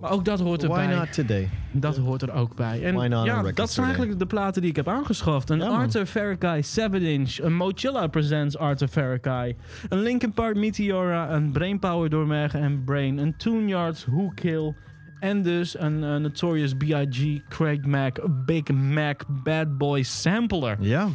[0.00, 0.96] Maar ook dat hoort Why erbij.
[0.96, 1.48] not today?
[1.72, 2.84] Dat hoort er ook bij.
[2.84, 5.50] En Why not ja, dat zijn eigenlijk de platen die ik heb aangeschaft.
[5.50, 5.66] Een Ja.
[5.68, 9.56] Arthur Farrakay 7 inch, een Mochilla Presents Arthur Farrakay,
[9.88, 14.74] een Linkin Park Meteora, een Brainpower door Merg en Brain, een Tune Yards Who Kill
[15.20, 17.48] en dus een eh, Notorious B.I.G.
[17.48, 20.76] Craig Mack Big Mac Bad Boy Sampler.
[20.80, 21.08] Ja.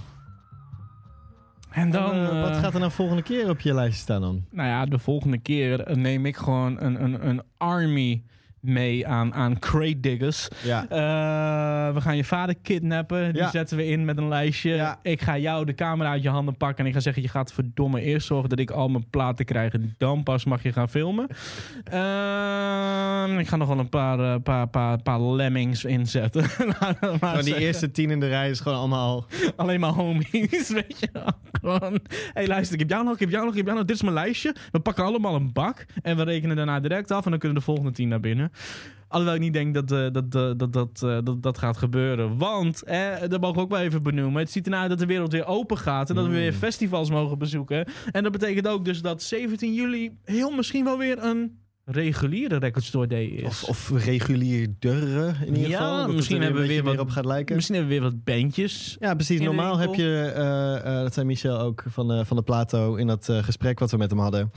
[1.72, 2.12] En dan...
[2.12, 4.46] Eh, wat gaat er nou volgende keer op je lijstje staan dan?
[4.52, 8.24] Nou ja, de volgende keer eh, neem ik gewoon een, een, een army
[8.68, 10.48] mee aan, aan crate diggers.
[10.64, 10.82] Ja.
[10.84, 13.34] Eh, we gaan je vader kidnappen.
[13.34, 13.50] Die Ja.
[13.50, 14.74] zetten we in met een lijstje.
[14.74, 15.00] Ja.
[15.02, 16.80] Ik ga jou de camera uit je handen pakken.
[16.84, 19.74] En ik ga zeggen: Je gaat verdomme eerst zorgen dat ik al mijn platen krijg.
[19.74, 21.28] En dan pas mag je gaan filmen.
[21.84, 26.44] Ehm, ik ga nog wel een paar, eh, paar, paar, paar lemmings inzetten.
[27.20, 27.62] Maar die zeggen.
[27.62, 29.26] eerste tien in de rij is gewoon allemaal...
[29.56, 31.32] Alleen maar homies, weet je wel.
[31.52, 32.00] Gewoon,
[32.34, 33.88] hé luister, ik heb jou nog, ik heb jou nog, ik heb jou nog.
[33.88, 34.56] Dit is mijn lijstje.
[34.72, 37.64] We pakken allemaal een bak en we rekenen daarna direct af en dan kunnen de
[37.64, 38.52] volgende tien naar binnen.
[39.08, 42.38] Alhoewel ik niet denk dat eh, dat, dat, dat, dat, eh, dat, dat gaat gebeuren.
[42.38, 44.42] Want, eh, dat mogen we ook wel even benoemen.
[44.42, 46.10] Het ziet ernaar uit dat de wereld weer open gaat.
[46.10, 47.88] En dat we weer festivals mogen bezoeken.
[48.12, 52.84] En dat betekent ook dus dat 17 juli heel misschien wel weer een reguliere Record
[52.84, 53.44] Store Day is.
[53.44, 56.06] Of, of regulierdere in ieder Ja, geval.
[56.06, 57.56] Dat misschien hebben we weer wat- op gaat lijken.
[57.56, 58.96] Misschien hebben we weer wat bandjes.
[59.00, 59.40] Ja, precies.
[59.40, 63.08] Normaal heb je, eh, eh, dat zei Michel ook van, eh, van de Plato in
[63.08, 64.52] dat eh, gesprek wat we met hem hadden.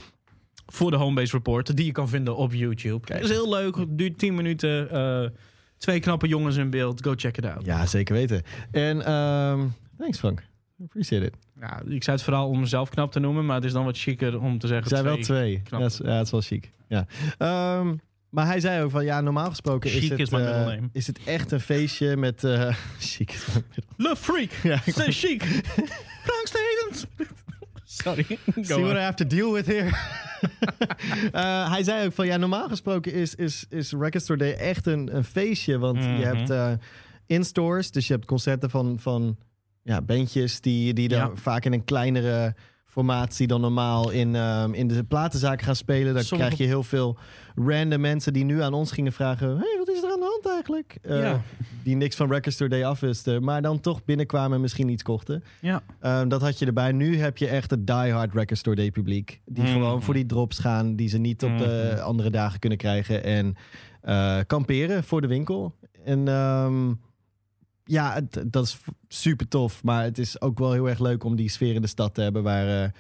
[0.73, 3.07] Voor de Homebase Report, die je kan vinden op YouTube.
[3.07, 3.21] Kijk.
[3.21, 4.91] Het is heel leuk, duurt 10 minuten.
[4.91, 5.29] eh,
[5.77, 7.03] twee knappe jongens in beeld.
[7.05, 7.65] Go check it out.
[7.67, 8.43] Ja, zeker weten.
[8.71, 9.67] En ehm,
[9.99, 10.43] thanks Frank.
[10.83, 11.35] Appreciate it.
[11.61, 13.99] Ja, ik zei het vooral om mezelf knap te noemen, maar het is dan wat
[13.99, 14.85] chiquer om te zeggen.
[14.91, 15.25] Er zijn wel twee.
[15.25, 15.61] twee.
[15.63, 15.81] knap.
[15.81, 16.71] Ja, is, ja, het is wel chic.
[16.89, 17.07] Ja.
[17.39, 17.95] Ehm,
[18.31, 21.53] maar hij zei ook van, ja, normaal gesproken is het, is eh, is het echt
[21.53, 22.45] een feestje met...
[22.45, 23.45] eh chic is
[24.19, 24.51] Freak!
[24.63, 25.43] Ja, chic!
[26.23, 27.07] Frank Stevens!
[28.03, 28.25] Sorry.
[28.63, 28.83] See on.
[28.83, 29.91] what I have to deal with here.
[31.33, 34.87] Eh, hij zei ook van ja, normaal gesproken is, is, is Record Store Day echt
[34.87, 35.79] een, een feestje.
[35.79, 36.17] Want Mhm.
[36.19, 36.73] je hebt eh,
[37.27, 39.37] in-stores, dus je hebt concerten van, van
[39.83, 41.31] ja, bandjes die, die dan Ja.
[41.35, 42.55] vaak in een kleinere
[42.99, 46.15] formatie dan normaal in, ehm, in de platenzaken gaan spelen.
[46.15, 47.17] Dan Sommige- krijg je heel veel
[47.55, 50.47] random mensen die nu aan ons gingen vragen: hey, wat is er aan de hand
[50.55, 50.99] eigenlijk?
[51.03, 51.41] Eh, Ja.
[51.83, 55.45] Die niks van Record Store Day afwisten, maar dan toch binnenkwamen en misschien iets kochten.
[55.61, 55.83] Ja.
[56.01, 56.93] Ehm, dat had je erbij.
[56.93, 59.41] Nu heb je echt het diehard Record Store Day publiek.
[59.45, 59.73] Die Mhm.
[59.73, 62.03] gewoon voor die drops gaan die ze niet op de Mhm.
[62.03, 63.25] andere dagen kunnen krijgen.
[63.25, 63.55] En
[64.03, 65.75] eh, kamperen voor de winkel.
[66.05, 66.93] En ehm,
[67.89, 68.79] ja, dat is
[69.09, 69.83] super tof.
[69.83, 72.21] Maar het is ook wel heel erg leuk om die sfeer in de stad te
[72.21, 72.43] hebben.
[72.43, 72.91] Waar eh,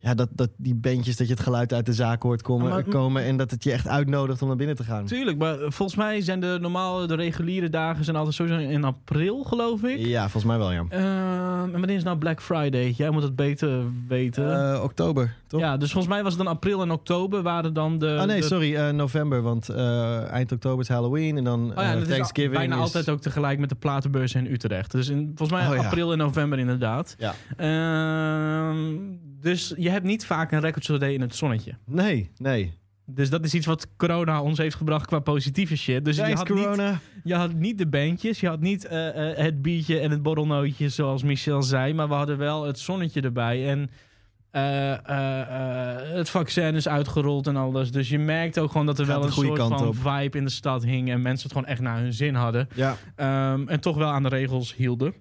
[0.00, 2.82] ja, dat, dat die bandjes, dat je het geluid uit de zaak hoort komen, Maar-
[2.82, 3.22] komen.
[3.24, 5.04] En dat het je echt uitnodigt om naar binnen te gaan.
[5.04, 9.42] Tuurlijk, maar volgens mij zijn de normale, de reguliere dagen zijn altijd sowieso in april,
[9.44, 9.98] geloof ik.
[9.98, 10.84] Ja, volgens mij wel, ja.
[10.88, 12.94] Ehm, en wanneer is nou Black Friday?
[12.96, 14.72] Jij moet het beter weten.
[14.74, 15.60] Eh, oktober, toch?
[15.60, 18.16] Ja, dus volgens mij was het dan april en oktober waren dan de...
[18.20, 19.42] Ah nee, de- sorry, eh, november.
[19.42, 22.54] Want eh, eind oktober is Halloween en dan Oh ja, eh, en het is Thanksgiving.
[22.56, 24.90] bijna is- altijd ook tegelijk met de platenbeurs in Utrecht.
[24.90, 25.84] Dus in, volgens mij Oh ja.
[25.84, 27.16] april en november inderdaad.
[27.18, 27.34] Ja.
[29.40, 31.74] Dus je hebt niet vaak een record day in het zonnetje.
[31.84, 32.72] Nee, nee.
[33.10, 36.04] Dus dat is iets wat corona ons heeft gebracht qua positieve shit.
[36.04, 39.62] Dus je had, niet, je had niet de bandjes, je had niet eh, eh, het
[39.62, 41.94] biertje en het borrelnootje zoals Michel zei.
[41.94, 43.68] Maar we hadden wel het zonnetje erbij.
[43.68, 43.90] En
[44.50, 47.90] eh, het vaccin is uitgerold en alles.
[47.90, 49.96] Dus je merkt ook gewoon dat er Gaat wel een goede soort kant van op.
[49.96, 51.10] vibe in de stad hing.
[51.10, 52.68] En mensen het gewoon echt naar hun zin hadden.
[52.74, 52.96] Ja.
[53.16, 55.14] Ehm, en toch wel aan de regels hielden.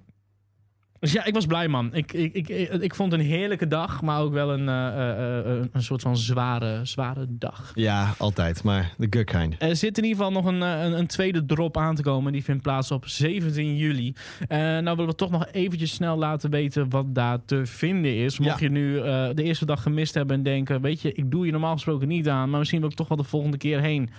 [1.00, 1.93] Dus ja, ik was blij, man.
[1.93, 5.66] Ik, ik, ik, ik, vond een heerlijke dag, maar ook wel een, eh, eh, eh,
[5.72, 7.72] een soort van zware, zware dag.
[7.76, 8.64] ja, altijd.
[8.64, 9.56] Maar the good kind.
[9.60, 12.32] Er zit in ieder geval nog een, een, een tweede drop aan te komen.
[12.32, 14.16] Die vindt plaats op 17 juli.
[14.48, 18.39] Nou willen we toch nog eventjes snel laten weten wat daar te vinden is.
[18.39, 18.66] Mocht Ja.
[18.66, 19.02] je nu
[19.34, 20.82] de eerste dag gemist hebben en denken...
[20.82, 22.50] weet je, ik doe je normaal gesproken niet aan...
[22.50, 24.10] maar misschien wil ik toch wel de volgende keer heen.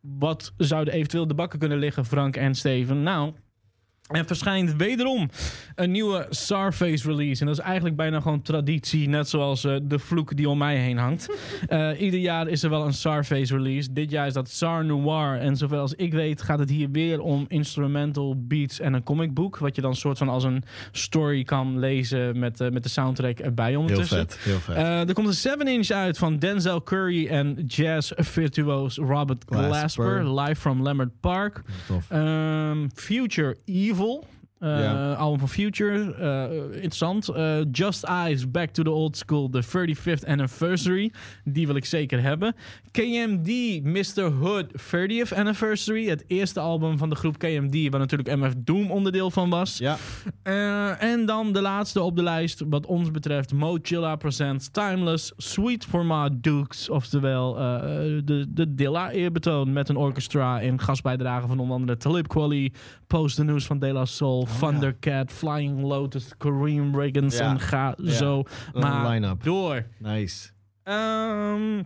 [0.00, 3.02] Wat zouden eventueel de bakken kunnen liggen, Frank en Steven?
[3.02, 3.32] Nou,
[4.08, 5.30] Er verschijnt wederom
[5.74, 7.40] een nieuwe Starface release.
[7.40, 9.08] En dat is eigenlijk bijna gewoon traditie.
[9.08, 11.28] Net zoals eh, de vloek die om mij heen hangt.
[11.68, 13.92] Eh, ieder jaar is er wel een Starface release.
[13.92, 15.38] Dit jaar is dat Star Noir.
[15.38, 19.58] En zoveel als ik weet gaat het hier weer om instrumental beats en een comicboek.
[19.58, 23.38] Wat je dan soort van als een story kan lezen met, eh, met de soundtrack
[23.38, 24.18] erbij Heel ondertussen.
[24.18, 24.76] vet, heel vet.
[24.76, 30.04] Eh, er komt een 7-inch uit van Denzel Curry en jazz-virtuoos Robert Glasper.
[30.04, 30.40] Glasper.
[30.40, 31.60] Live from Lambert Park.
[31.86, 32.10] Tof.
[32.10, 33.97] Ehm, Future Evil.
[33.98, 34.24] evil
[34.60, 35.12] eh, Ja.
[35.12, 36.14] Album van Future.
[36.14, 37.28] eh, interessant.
[37.28, 39.48] Eh, Just Eyes, Back to the Old School.
[39.48, 41.12] The 35th Anniversary.
[41.44, 42.54] Die wil ik zeker hebben.
[42.90, 44.22] KMD, Mr.
[44.22, 46.08] Hood, 30th Anniversary.
[46.08, 47.90] Het eerste album van de groep KMD.
[47.90, 49.78] Waar natuurlijk MF Doom onderdeel van was.
[49.78, 49.96] Ja,
[50.98, 56.42] en dan de laatste op de lijst, wat ons betreft, Mochilla Presents Timeless Sweet Format
[56.42, 56.88] Dukes.
[56.90, 57.54] Oftewel
[58.24, 62.72] de, de Dilla eerbetoon met een orchestra in gastbijdrage van onder andere Talib Kweli,
[63.06, 68.42] Post the News van De La Soul, Thundercat, Flying Lotus, Kareem Riggins en ga zo
[68.74, 69.86] maar door.
[69.98, 70.48] nice.
[70.82, 71.82] Ehm,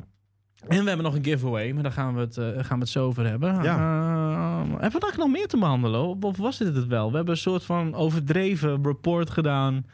[0.69, 2.89] en we hebben nog een giveaway, maar daar gaan we het, eh, gaan we het
[2.89, 3.63] zo over hebben.
[3.63, 3.77] Ja.
[3.77, 6.01] Ehm, hebben we eigenlijk nog meer te behandelen?
[6.01, 7.11] Of, of was dit het wel?
[7.11, 9.87] We hebben een soort van overdreven report gedaan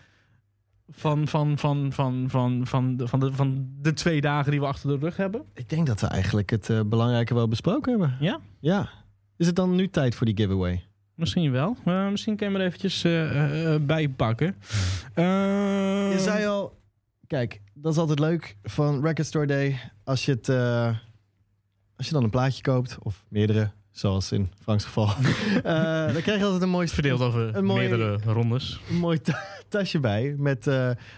[0.90, 4.66] van, van, van, van, van, van, de, van, de, van de twee dagen die we
[4.66, 5.44] achter de rug hebben.
[5.54, 8.16] Ik denk dat we eigenlijk het eh, belangrijke wel besproken hebben.
[8.20, 8.40] Ja?
[8.60, 8.88] Ja.
[9.36, 10.87] Is het dan nu tijd voor die giveaway?
[11.18, 11.76] Misschien wel.
[11.84, 14.56] Eh, misschien kan je maar eventjes eh, eh, bijpakken.
[15.14, 16.78] Ehm, Je zei al,
[17.26, 19.80] kijk, dat is altijd leuk van Record Store Day.
[20.04, 20.48] Als je, het,
[21.96, 25.06] als je dan een plaatje koopt, of meerdere, zoals in Franks geval,
[26.12, 28.80] dan krijg je altijd een mooi, verdeeld over Een mooie- meerdere rondes.
[28.90, 30.70] een mooi ta- tasje bij met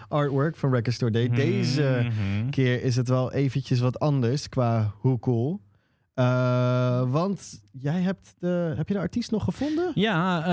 [0.08, 1.28] artwork van Record Store Day.
[1.28, 2.50] Deze Mhm.
[2.50, 5.60] keer is het wel eventjes wat anders qua hoe cool.
[7.10, 9.92] Want jij hebt de, heb je de artiest nog gevonden?
[9.94, 10.44] Ja,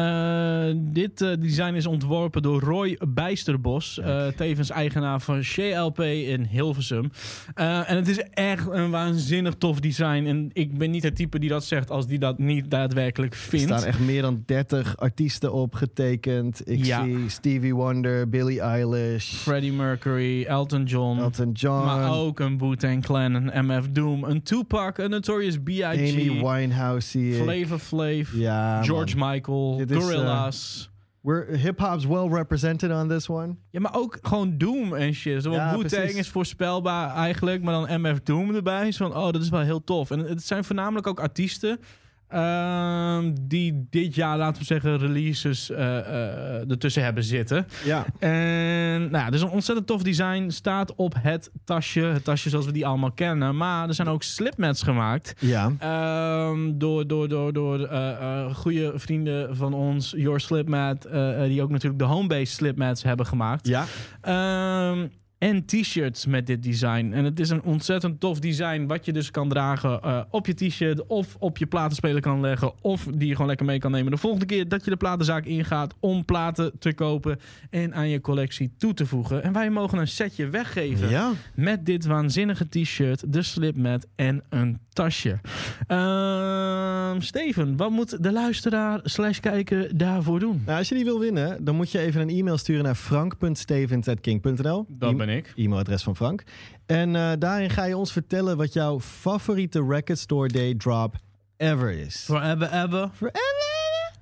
[0.70, 4.00] eh, dit eh, design is ontworpen door Roy Bijsterbos.
[4.00, 7.12] eh, tevens eigenaar van CLP in Hilversum.
[7.56, 10.26] En het is echt een waanzinnig tof design.
[10.28, 13.40] En ik ben niet het type die dat zegt als die dat niet daadwerkelijk Er
[13.40, 13.66] vindt.
[13.66, 16.62] staan echt meer dan 30 artiesten op getekend.
[16.70, 17.04] Ik Ja.
[17.04, 21.20] zie Stevie Wonder, Billie Eilish, Freddie Mercury, Elton John.
[21.20, 25.84] Elton John, Maar ook een Wu-Tang Clan, een MF Doom, een Tupac, een Notorious B.I.G.
[25.84, 27.44] Amy Winehouse zie ik.
[27.44, 29.32] Flavor Flav, Ja, George man.
[29.32, 30.88] Michael, Dit is, Gorillaz.
[31.22, 33.56] We're, hip-hop's well represented on this one.
[33.72, 35.44] Ja, maar ook gewoon Doom en shit.
[35.44, 38.92] Zo, Ja, Wu-Tang is voorspelbaar eigenlijk, maar dan MF Doom erbij.
[38.92, 40.12] Zo van, oh, dat is wel heel tof.
[40.12, 41.80] En het zijn voornamelijk ook artiesten
[42.28, 47.68] ehm, die dit jaar, laten we zeggen, releases eh, eh, ertussen hebben zitten.
[47.86, 48.06] Ja.
[48.20, 50.50] En nou, ja, is een ontzettend tof design.
[50.50, 52.02] Staat op het tasje.
[52.02, 53.58] Het tasje zoals we die allemaal kennen.
[53.58, 55.34] Maar er zijn ook slipmats gemaakt.
[55.40, 55.72] Ja.
[55.80, 61.08] Ehm, door door, door, door eh, goede vrienden van ons, Your Slipmat,
[61.48, 63.68] die ook natuurlijk de homebase slipmats hebben gemaakt.
[63.68, 63.86] Ja.
[64.22, 65.08] Ehm,
[65.38, 67.12] en t-shirts met dit design.
[67.14, 68.86] En het is een ontzettend tof design.
[68.86, 71.08] Wat je dus kan dragen eh, op je t-shirt.
[71.08, 72.72] Of op je platenspeler kan leggen.
[72.82, 74.12] Of die je gewoon lekker mee kan nemen.
[74.12, 75.94] De volgende keer dat je de platenzaak ingaat.
[76.00, 77.40] Om platen te kopen.
[77.70, 79.44] En aan je collectie toe te voegen.
[79.44, 81.10] En wij mogen een setje weggeven.
[81.10, 81.32] Ja.
[81.56, 85.40] Met dit waanzinnige t-shirt, de slipmat en een tasje.
[85.88, 90.62] Ehm, Steven, wat moet de luisteraar slash kijker daarvoor doen?
[90.66, 94.86] Nou, als je die wil winnen, dan moet je even een e-mail sturen naar frank.stevens.king.nl.
[94.90, 95.54] Dat ben ik.
[95.56, 96.44] E-mailadres van Frank.
[96.86, 101.16] En eh, daarin ga je ons vertellen wat jouw favoriete Record Store Day drop
[101.58, 102.24] ever is.
[102.26, 103.10] Forever, ever.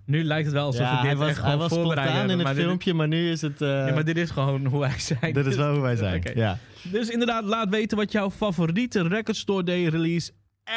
[0.06, 2.30] Nu lijkt het wel alsof we hij dit was, echt hij gewoon was voorbereid spontaan
[2.30, 3.62] in maar het dit- filmpje, maar nu is het...
[3.62, 5.34] eh, Ja, maar dit is gewoon hoe wij zijn.
[5.34, 6.24] dit is wel hoe wij zijn.
[6.36, 6.58] Ja.
[6.84, 10.32] Dus inderdaad, laat weten wat jouw favoriete Record Store Day release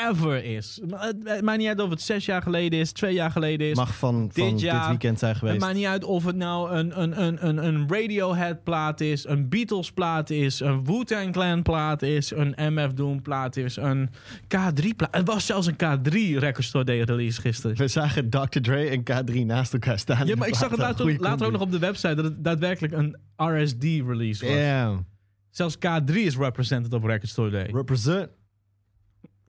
[0.08, 0.80] ever is.
[0.90, 3.76] Het het maakt niet uit of het zes jaar geleden is, twee jaar geleden is.
[3.76, 5.60] Mag van, Dit van dit, jaar- weekend zijn Het geweest.
[5.60, 9.48] maakt niet uit of het nou een, een, een, een, een Radiohead plaat is, een
[9.48, 14.08] Beatles plaat is, een Wu-Tang Clan plaat is, een MF Doom plaat is, een
[14.42, 15.14] K3 plaat.
[15.16, 17.76] Het was zelfs een K3 Record Store Day release gisteren.
[17.76, 18.60] We zagen Dr.
[18.60, 20.26] Dre en K3 naast elkaar staan.
[20.26, 23.16] Ja, maar ik zag het later, ook- nog op de website dat het daadwerkelijk een
[23.36, 24.54] RSD release was.
[24.54, 25.06] Damn.
[25.50, 27.68] Zelfs K3 is represented op Record Store Day.
[27.72, 28.28] Represent.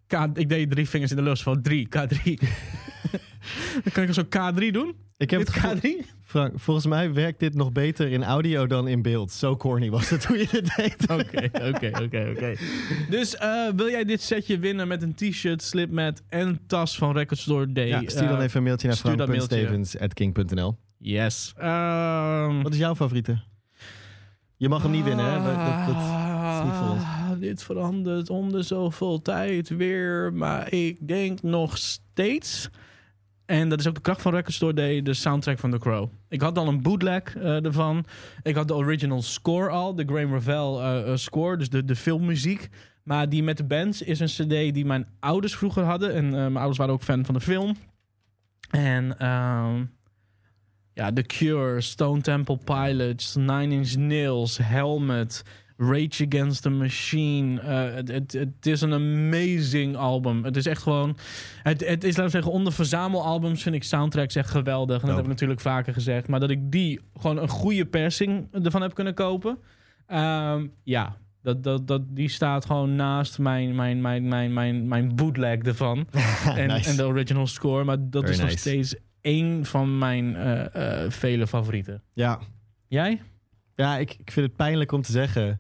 [0.09, 2.23] K, ik deed drie vingers in de lucht van 3, K3.
[3.83, 4.95] Dan kan ik zo K3 doen?
[5.17, 6.05] Ik heb Dit het gevo- K3?
[6.25, 9.31] Frank, volgens mij werkt dit nog beter in audio dan in beeld.
[9.31, 10.95] Zo corny was het toen je dit deed.
[11.19, 12.53] Oké, oké, oké, oké.
[13.09, 17.39] Dus eh, wil jij dit setje winnen met een t-shirt, slipmat en tas van Record
[17.39, 17.87] Store Day?
[17.87, 20.77] Ja, stuur dan Eh, even een mailtje naar frank.stevens.king.nl.
[20.97, 21.53] Yes.
[22.63, 23.39] Wat is jouw favoriete?
[24.57, 25.33] Je mag hem niet winnen, hè?
[25.35, 25.95] Dat, dat, dat
[26.57, 27.03] is niet voor ons.
[27.39, 30.33] Dit verandert om de zoveel tijd weer.
[30.33, 32.69] Maar ik denk nog steeds
[33.49, 36.09] En dat is ook de kracht van Record Store de soundtrack van The Crow.
[36.27, 38.05] Ik had al een bootleg eh, ervan.
[38.43, 41.95] Ik had de original score al, de Graham Revell eh, eh, score, dus de, de
[41.95, 42.69] filmmuziek.
[43.03, 46.13] Maar die met de bands is een cd die mijn ouders vroeger hadden.
[46.13, 47.75] En mijn ouders waren ook fan van de film.
[48.69, 49.85] En ehm,
[50.93, 55.43] ja, The Cure, Stone Temple Pilots, Nine Inch Nails, Helmet,
[55.81, 57.61] Rage Against the Machine.
[57.61, 60.43] Eh, het, is een amazing album.
[60.43, 61.17] Het is echt gewoon...
[61.63, 65.01] Het, het is, laten we zeggen, onder verzamelalbums vind ik soundtracks echt geweldig.
[65.01, 66.27] En dat heb ik natuurlijk vaker gezegd.
[66.27, 69.57] Maar dat ik die gewoon een goede persing ervan heb kunnen kopen.
[70.07, 75.15] Ehm, ja, dat, dat, dat, die staat gewoon naast mijn, mijn, mijn, mijn, mijn, mijn
[75.15, 76.07] bootleg ervan.
[76.55, 76.89] en, Nice.
[76.89, 77.83] en de original score.
[77.83, 82.03] Maar dat Very is nog steeds één van mijn eh, eh, vele favorieten.
[82.13, 82.39] Ja,
[82.87, 83.21] Jij?
[83.73, 85.59] ja ik, ik vind het pijnlijk om te zeggen.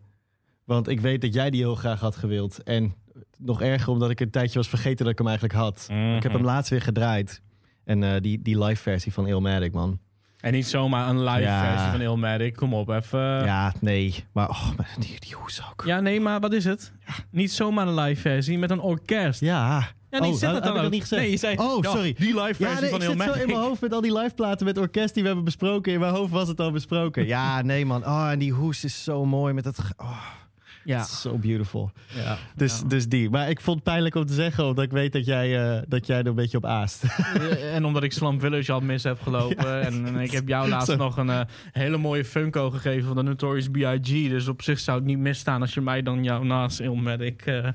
[0.69, 2.63] Want ik weet dat jij die heel graag had gewild.
[2.63, 2.93] En
[3.37, 5.87] nog erger omdat ik een tijdje was vergeten dat ik hem eigenlijk had.
[6.15, 7.41] Ik heb hem laatst weer gedraaid.
[7.85, 9.99] En eh, die, die live versie van Illmatic, man.
[10.39, 11.71] En niet zomaar een live Ja.
[11.71, 12.55] versie van Illmatic.
[12.55, 13.19] Kom op, even.
[13.19, 13.45] Ja.
[13.45, 14.25] Ja, nee.
[14.31, 16.01] Maar oh, die, die hoes ook.
[16.01, 16.91] nee, maar wat is het?
[17.31, 19.39] Niet zomaar een live versie met een orkest.
[19.41, 19.87] Ja.
[20.09, 20.91] Ja, nee, oh, dat dan ook.
[20.91, 21.21] niet gezegd?
[21.21, 22.13] Nee, je zei, Oh, ja, sorry.
[22.17, 24.17] die live versie Ja, nee, van ik zit zo in mijn hoofd met al die
[24.17, 25.93] live platen met orkest die we hebben besproken.
[25.93, 27.25] In mijn hoofd was het al besproken.
[27.25, 28.05] Ja, nee man.
[28.05, 29.77] Oh, en die hoes is zo mooi met dat...
[29.97, 30.21] Oh,
[30.83, 31.03] Ja.
[31.03, 31.91] so beautiful.
[32.15, 32.37] ja.
[32.55, 32.87] Dus, ja.
[32.87, 33.29] dus die.
[33.29, 36.07] Maar ik vond het pijnlijk om te zeggen, omdat ik weet dat jij, eh, dat
[36.07, 37.03] jij er een beetje op aast.
[37.73, 39.81] En omdat ik Slum Village al mis heb gelopen.
[39.81, 40.95] en, en ik heb jou laatst Zo.
[40.95, 44.29] nog een eh, hele mooie Funko gegeven van de Notorious B.I.G.
[44.29, 47.67] Dus op zich zou het niet misstaan als je mij dan jou naast Illmatic eh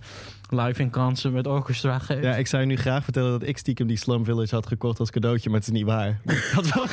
[0.51, 2.23] live in kansen met orchestra geeft.
[2.23, 4.99] ja, ik zou je nu graag vertellen dat ik stiekem die Slum Village had gekocht
[4.99, 6.21] als cadeautje, maar het is niet waar.
[6.25, 6.85] Ik had wel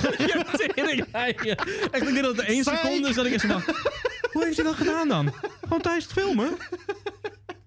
[1.11, 1.45] Echt,
[1.93, 3.61] ik denk dat het één seconde is dat ik eens van...
[4.31, 5.33] Hoe heeft hij dat gedaan dan?
[5.71, 6.57] Gewoon tijdens het filmen?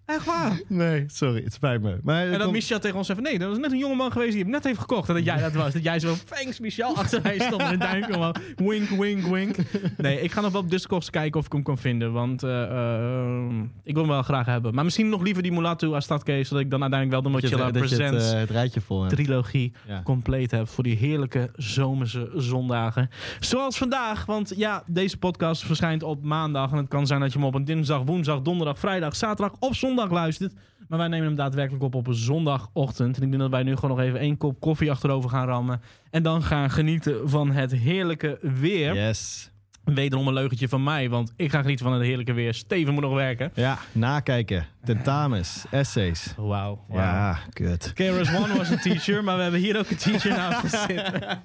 [0.07, 0.61] Echt waar?
[0.69, 1.99] Nee, sorry, het spijt me.
[2.03, 3.31] Maar En dat Michel tegen ons zei van...
[3.31, 5.09] Nee, dat was net een jongeman geweest die hem net heeft gekocht.
[5.09, 5.73] En dat jij dat was.
[5.73, 6.15] Dat jij zo...
[6.25, 6.97] Thanks Michel.
[7.05, 8.37] Achter mij stond een duimpje omhoog.
[8.57, 9.57] Wink, wink, wink.
[9.97, 12.13] Nee, ik ga nog wel op Discogs kijken of ik hem kan vinden.
[12.13, 13.45] Want eh, eh,
[13.83, 14.75] ik wil hem wel graag hebben.
[14.75, 16.45] Maar misschien nog liever die Mulatu Astadcase.
[16.45, 19.73] Zodat ik dan uiteindelijk wel de Mochila je het, Presents eh, het rijtje vol trilogie
[19.87, 20.03] Ja.
[20.03, 23.11] compleet heb voor die heerlijke zomerse zondagen.
[23.41, 26.71] Zoals vandaag, want ja, deze podcast verschijnt op maandag.
[26.71, 29.75] En het kan zijn dat je hem op een dinsdag, woensdag, donderdag, vrijdag, zaterdag of
[29.77, 30.53] zondag luistert.
[30.89, 33.17] Maar wij nemen hem daadwerkelijk op op een zondagochtend.
[33.17, 35.81] En ik denk dat wij nu gewoon nog even één kop koffie achterover gaan rammen.
[36.11, 38.95] En dan gaan genieten van het heerlijke weer.
[38.95, 39.51] Yes.
[39.85, 42.55] Wederom een leugentje van mij, want ik ga genieten van het heerlijke weer.
[42.55, 43.51] Steven moet nog werken.
[43.55, 44.67] Ja, nakijken.
[44.85, 46.35] Tentamens, essays.
[46.37, 46.85] Wauw.
[46.93, 47.93] Ja, kut.
[47.95, 51.41] KRS-One was een teacher, maar we hebben hier ook een teacher naast zitten.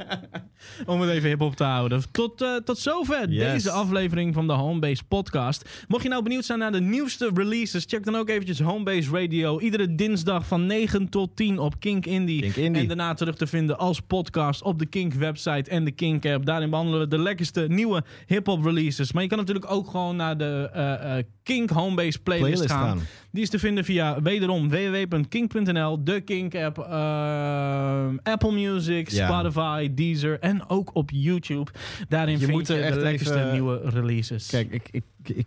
[0.85, 2.01] Om het even hip-hop te houden.
[2.11, 3.51] Tot, eh, tot zover Yes.
[3.51, 5.69] deze aflevering van de Homebase Podcast.
[5.87, 9.59] Mocht je nou benieuwd zijn naar de nieuwste releases, check dan ook eventjes Homebase Radio.
[9.59, 12.41] Iedere dinsdag van 9 tot 10 op Kink Indie.
[12.41, 12.81] Kink Indie.
[12.81, 16.45] En daarna terug te vinden als podcast op de Kink website en de Kink app.
[16.45, 19.11] Daarin behandelen we de lekkerste nieuwe hip-hop releases.
[19.11, 22.87] Maar je kan natuurlijk ook gewoon naar de eh, Kink Homebase playlist, Playlist gaan.
[22.87, 22.99] gaan.
[23.31, 29.27] Die is te vinden via wederom www.kink.nl, de Kink-app, ehm, Apple Music, Ja.
[29.27, 31.71] Spotify, Deezer en ook op YouTube.
[32.07, 34.47] Daarin Je vind je er de echt lekkerste even- nieuwe releases.
[34.49, 35.45] Kijk, ik, ik, ik, ik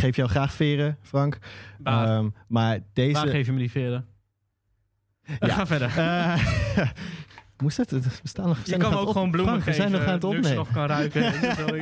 [0.00, 1.38] geef jou graag veren, Frank.
[1.78, 3.12] waar, Ehm, maar deze...
[3.12, 4.06] waar geef je me die veren?
[5.40, 5.48] Ja.
[5.54, 5.88] Ga verder.
[5.98, 6.40] Eh,
[7.62, 7.90] moest dat?
[7.90, 9.90] We staan nog, je kan nog ook gewoon bloemen Frank, we geven.
[9.90, 10.56] zijn nog aan het ik ze opnemen.
[10.56, 11.22] nog kan ruiken.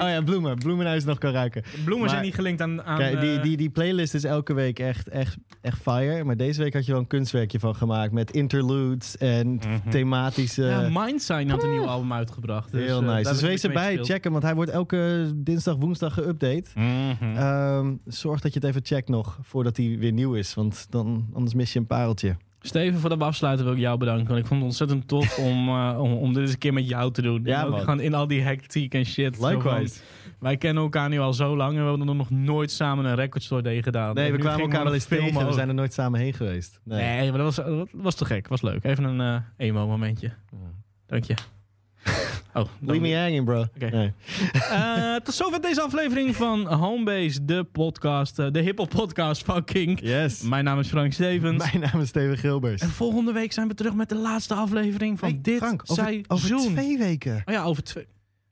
[0.02, 0.58] Oh ja, bloemen.
[0.58, 1.62] Bloemenhuis nog kan ruiken.
[1.84, 2.82] Bloemen zijn niet gelinkt aan...
[2.82, 6.24] aan Kijk, die, eh, die, die playlist is elke week echt, echt, echt fire.
[6.24, 8.12] Maar deze week had je wel een kunstwerkje van gemaakt.
[8.12, 9.90] Met interludes en Mhm.
[9.90, 10.62] thematische...
[10.64, 12.72] ja, Mindsign had een nieuw album uitgebracht.
[12.72, 13.30] Dus, Heel eh, nice.
[13.30, 14.32] Dus wees erbij, check hem.
[14.32, 16.68] Want hij wordt elke dinsdag, woensdag geüpdate.
[16.74, 17.36] Mhm.
[17.36, 20.54] Ehm, zorg dat je het even checkt nog, voordat hij weer nieuw is.
[20.54, 22.36] Want dan, anders mis je een pareltje.
[22.62, 24.26] Steven, voor dat afsluiten wil ik jou bedanken.
[24.26, 26.88] Want ik vond het ontzettend tof om, eh, om, om dit eens een keer met
[26.88, 27.40] jou te doen.
[27.44, 27.80] Ja, man.
[27.80, 29.40] gewoon in al die hectiek en shit.
[29.40, 30.00] Likewise.
[30.38, 33.42] wij kennen elkaar nu al zo lang en we hebben nog nooit samen een record
[33.42, 34.14] store day gedaan.
[34.14, 35.24] Nee, we kwamen elkaar wel eens tegen.
[35.24, 36.80] filmen We zijn er nooit samen heen geweest.
[36.84, 37.18] Nee.
[37.18, 38.48] Nee, maar dat was, dat was te gek.
[38.48, 38.84] was leuk.
[38.84, 40.32] Even een eh, emo-momentje.
[41.06, 41.34] Dank je.
[42.55, 43.61] Oh, Leave me hanging, bro.
[43.61, 43.90] Oké.
[43.90, 44.12] Nee.
[44.70, 50.00] Eh, tot zover deze aflevering van Homebase, de podcast, eh, de hiphop podcast van King.
[50.03, 50.42] Yes.
[50.42, 51.72] Mijn naam is Frank Stevens.
[51.72, 52.82] Mijn naam is Steven Gilbers.
[52.82, 56.05] En volgende week zijn we terug met de laatste aflevering van Hey, dit Frank, over,
[56.05, 56.24] seizoen.
[56.28, 57.42] over twee weken.
[57.44, 58.07] Oh ja, over twee.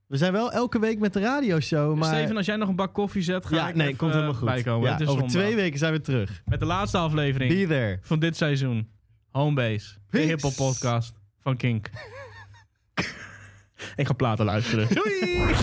[0.06, 2.14] We zijn wel elke week met de radioshow, maar...
[2.14, 4.32] Steven, als jij nog een bak koffie zet, ga ja, ik nee, even, komt helemaal
[4.32, 4.48] eh, goed.
[4.48, 4.88] bijkomen.
[4.88, 5.28] Ja, over zondag.
[5.30, 6.42] twee weken zijn we terug.
[6.44, 7.98] Met de laatste aflevering Be there.
[8.02, 8.88] van dit seizoen.
[9.30, 11.90] Homebase, de hiphop podcast van Kink.
[13.94, 14.88] ik ga platen luisteren.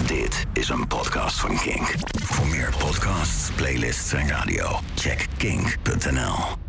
[0.08, 1.94] Dit is een podcast van Kink.
[2.24, 6.67] Voor meer podcasts, playlists en radio, check kink.nl.